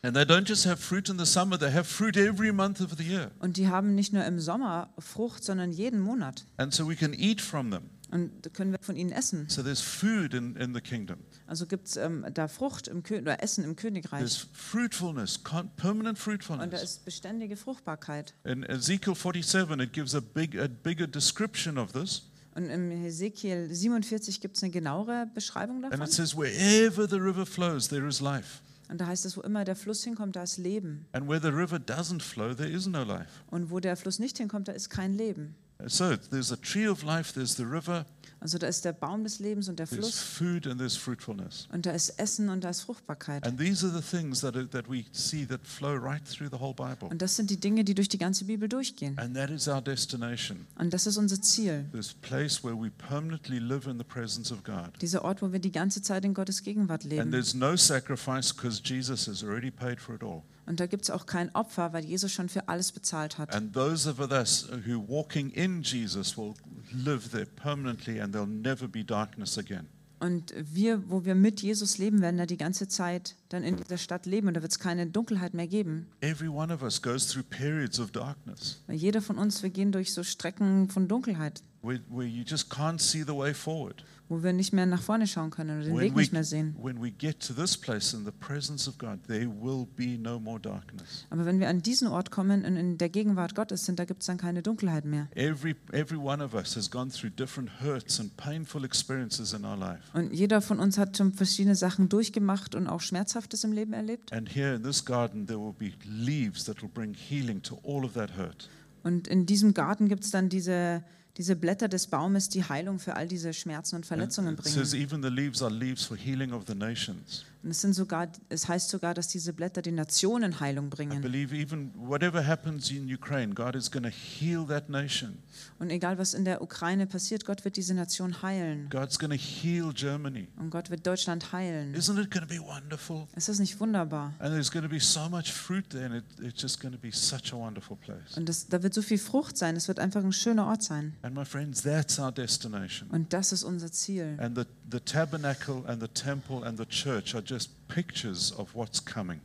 [0.02, 2.98] And they don't just have fruit in the summer, they have fruit every month of
[2.98, 3.32] the year.
[3.40, 6.44] Und die haben nicht nur im Sommer Frucht, sondern jeden Monat.
[6.58, 7.84] And so we can eat from them.
[8.12, 9.48] Und können wir von ihnen essen.
[9.48, 11.20] So there's food in, in the kingdom.
[11.50, 14.20] Also gibt es ähm, da Frucht im Kö oder Essen im Königreich.
[14.20, 15.40] There's fruitfulness,
[15.78, 16.84] permanent Und da fruitfulness.
[16.84, 18.36] ist beständige Fruchtbarkeit.
[18.44, 22.28] In Ezekiel 47, it gives a, big, a bigger description of this.
[22.54, 26.06] Und im Hesekiel 47 gibt es eine genauere Beschreibung And davon.
[26.06, 28.62] it says, wherever the river flows, there is life.
[28.88, 31.08] Und da heißt es, wo immer der Fluss hinkommt, da ist Leben.
[31.14, 33.30] And where the river doesn't flow, there is no life.
[33.48, 35.56] Und wo der Fluss nicht hinkommt, da ist kein Leben.
[35.88, 38.06] So there's a tree of life, there's the river,
[38.40, 40.40] Also da ist der Baum des Lebens und der Fluss.
[40.42, 43.46] Und da ist Essen und da ist Fruchtbarkeit.
[43.46, 46.60] And these are the things that, are, that we see that flow right through the
[46.60, 47.10] whole Bible.
[47.10, 49.18] Und das sind die Dinge, die durch die ganze Bibel durchgehen.
[49.18, 51.86] And that is our destination, Und das ist unser Ziel.
[51.92, 54.92] this place where we permanently live in the presence of God.
[55.02, 57.32] Dieser Ort, wo wir die ganze Zeit in Gottes Gegenwart And leben.
[57.32, 60.44] there's no sacrifice because Jesus has already paid for it all.
[60.66, 63.56] Und da gibt es auch kein Opfer, weil Jesus schon für alles bezahlt hat.
[63.56, 66.54] And those of us who walking in Jesus will
[66.92, 69.88] live there permanently and there'll never be darkness again.
[70.20, 73.98] Und wir, wo wir mit Jesus leben, werden da die ganze Zeit dann in dieser
[73.98, 76.08] Stadt leben und da wird es keine Dunkelheit mehr geben.
[76.20, 79.94] Every one of us goes through periods of darkness Weil jeder von uns, wir gehen
[79.94, 84.04] durch so Strecken von Dunkelheit, where, where you just can't see the way forward.
[84.32, 86.44] wo wir nicht mehr nach vorne schauen können oder den Weg When we, nicht mehr
[86.44, 86.76] sehen.
[86.80, 90.40] when we get to this place in the presence of God, there will be no
[90.40, 91.26] more darkness.
[91.32, 94.22] Aber wenn wir an diesen Ort kommen und in der Gegenwart Gottes sind, da gibt
[94.22, 95.28] es dann keine Dunkelheit mehr.
[95.34, 99.76] Every, every one of us has gone through different hurts and painful experiences in our
[99.78, 100.04] life.
[100.14, 104.32] Und jeder von uns hat schon verschiedene Sachen durchgemacht und auch Schmerzhaftes im Leben erlebt.
[104.32, 108.06] And here in this garden, there will be leaves that will bring healing to all
[108.06, 108.70] of that hurt.
[109.02, 111.04] Und in diesem Garten gibt es dann diese,
[111.40, 115.04] diese Blätter des Baumes, die Heilung für all diese Schmerzen und Verletzungen it says bringen.
[115.04, 117.46] even the leaves are leaves for healing of the nations.
[117.62, 121.22] Und es, sind sogar, es heißt sogar, dass diese Blätter den Nationen Heilung bringen.
[121.22, 125.40] believe even whatever happens in Ukraine, God is going to heal that nation.
[125.78, 128.90] Und egal, was in der Ukraine passiert, Gott wird diese Nation heilen.
[128.90, 130.48] God's going to heal Germany.
[130.58, 131.94] Und Gott wird Deutschland heilen.
[131.94, 133.28] Isn't it going to be wonderful?
[133.36, 134.34] Ist das nicht wunderbar?
[134.40, 137.00] And there's going to be so much fruit there, and it, it's just going to
[137.00, 138.38] be such a wonderful place.
[138.38, 139.76] Und das, da wird so viel Frucht sein.
[139.76, 141.14] Es wird einfach ein schöner Ort sein.
[141.24, 143.10] And my friends, that's our destination.
[143.10, 144.38] Und das ist unser Ziel.
[144.40, 149.04] And the, the tabernacle and the temple and the church are just pictures of what's
[149.04, 149.42] coming.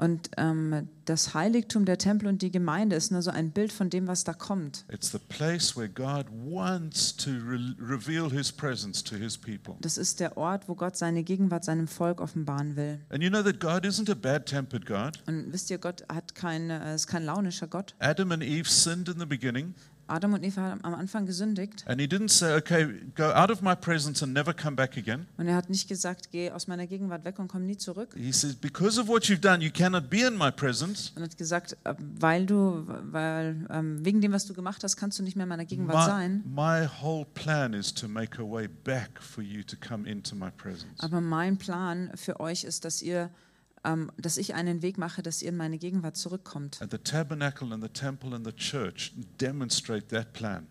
[0.00, 3.90] Und ähm, das Heiligtum, der Tempel und die Gemeinde ist nur so ein Bild von
[3.90, 4.84] dem, was da kommt.
[4.92, 9.74] It's the place where God wants to re- reveal his presence to his people.
[9.80, 13.00] Das ist der Ort, wo Gott seine Gegenwart seinem Volk offenbaren will.
[13.10, 15.20] And you know that God isn't a bad tempered God.
[15.26, 17.96] Und wisst ihr, Gott hat kein, äh, ist kein launischer Gott.
[17.98, 19.74] Adam and Eve sinned in the beginning,
[20.08, 21.84] Adam und Eva haben am Anfang gesündigt.
[21.86, 25.26] and he didn't say, okay, go out of my presence and never come back again.
[25.36, 28.14] Und er hat nicht gesagt, geh aus meiner Gegenwart weg und komm nie zurück.
[28.16, 31.12] He says, because of what you've done, you cannot be in my presence.
[31.14, 35.18] Und hat gesagt, äh, weil du, weil, ähm, wegen dem, was du gemacht hast, kannst
[35.18, 36.42] du nicht mehr in meiner Gegenwart My, sein.
[36.46, 40.50] my whole plan is to make a way back for you to come into my
[40.50, 40.98] presence.
[41.00, 43.30] Aber mein Plan für euch ist, dass ihr,
[43.84, 46.80] ähm, dass ich einen Weg mache, dass ihr in meine Gegenwart zurückkommt.
[46.82, 50.66] And the tabernacle and the temple and the church demonstrate that plan.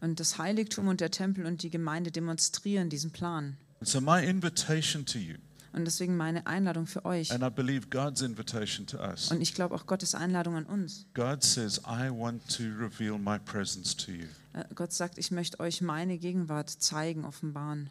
[0.00, 3.56] Und das Heiligtum und der Tempel und die Gemeinde demonstrieren diesen Plan.
[3.80, 5.36] And so my invitation to you,
[5.72, 7.32] Und deswegen meine Einladung für euch.
[7.32, 11.06] and I believe God's invitation to us, Und ich glaube auch Gottes Einladung an uns.
[11.14, 14.26] God says, I want to reveal my presence to you.
[14.54, 17.88] Äh, Gott sagt, ich möchte euch meine Gegenwart zeigen, offenbaren.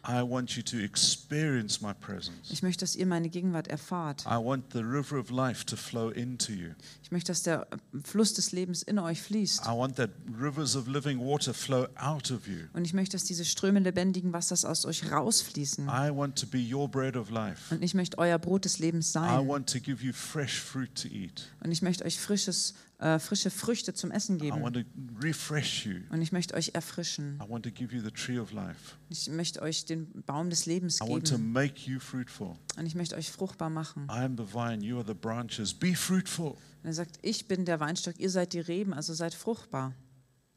[2.50, 4.24] Ich möchte, dass ihr meine Gegenwart erfahrt.
[4.26, 6.70] I want the river of life to flow into you.
[7.02, 9.62] Ich möchte, dass der äh, Fluss des Lebens in euch fließt.
[9.64, 12.66] I want that rivers of living water flow out of you.
[12.72, 15.86] Und ich möchte, dass diese Ströme lebendigen Wassers aus euch rausfließen.
[15.86, 17.74] I want to be your bread of life.
[17.74, 19.48] Und ich möchte euer Brot des Lebens I sein.
[19.48, 21.48] want to give you fresh fruit to eat.
[21.62, 25.08] Und ich möchte euch frisches, äh, frische Früchte zum Essen I want geben.
[25.18, 26.00] to refresh you.
[26.10, 27.38] Und ich möchte euch erfrischen.
[27.44, 28.96] I want to give you the tree of life.
[29.08, 31.52] Ich möchte euch den Baum des Lebens I want to geben.
[31.52, 32.56] make you fruitful.
[32.76, 34.06] Und ich möchte euch fruchtbar machen.
[34.08, 35.74] I am the vine, you are the branches.
[35.74, 36.50] Be fruitful.
[36.52, 39.94] Und er sagt, ich bin der Weinstock, ihr seid die Reben, also seid fruchtbar.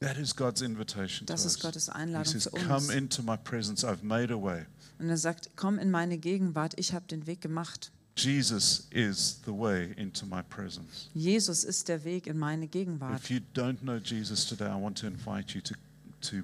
[0.01, 1.61] That is God's invitation Das ist.
[1.61, 2.89] Gottes Einladung says, Come uns.
[2.89, 3.83] into my presence.
[3.85, 4.65] I've made a way.
[4.99, 7.91] Und er sagt, komm in meine Gegenwart, ich habe den Weg gemacht.
[8.15, 11.09] Jesus is the way into my presence.
[11.13, 13.19] Jesus ist der Weg in meine Gegenwart.
[13.19, 15.75] If you don't know Jesus today, I want to invite you to,
[16.21, 16.43] to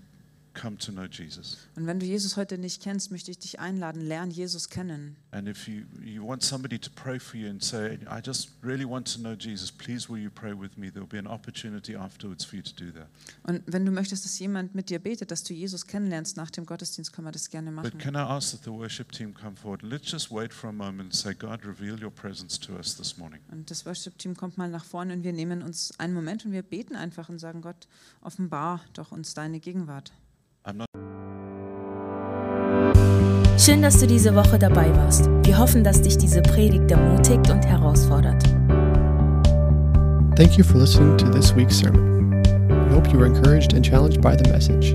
[0.54, 1.58] come to know Jesus.
[1.76, 5.16] Und wenn du Jesus heute nicht kennst, möchte ich dich einladen, lern Jesus kennen.
[5.32, 8.86] And if you, you want somebody to pray for you and say, I just really
[8.86, 10.92] want to know Jesus, please will you pray with me?
[10.92, 13.08] There will be an opportunity afterwards for you to do that.
[13.44, 16.66] Und wenn du möchtest, dass jemand mit dir betet, dass du Jesus kennenlernst nach dem
[16.66, 17.98] Gottesdienst, können wir das gerne But machen.
[18.00, 19.82] can I ask that the worship team come forward?
[19.84, 23.18] Let's just wait for a moment and say, God, reveal your presence to us this
[23.18, 23.40] morning.
[23.52, 26.64] Und das Worship-Team kommt mal nach vorne und wir nehmen uns einen Moment und wir
[26.64, 27.88] beten einfach und sagen, Gott,
[28.22, 30.12] offenbar doch uns deine Gegenwart.
[30.64, 30.88] I'm not
[33.58, 35.30] Schön, dass du diese Woche dabei warst.
[35.44, 38.44] Wir hoffen, dass dich diese Predigt ermutigt und herausfordert.
[40.36, 42.42] Thank you for listening to this week's sermon.
[42.90, 44.94] We hope you were encouraged and challenged by the message.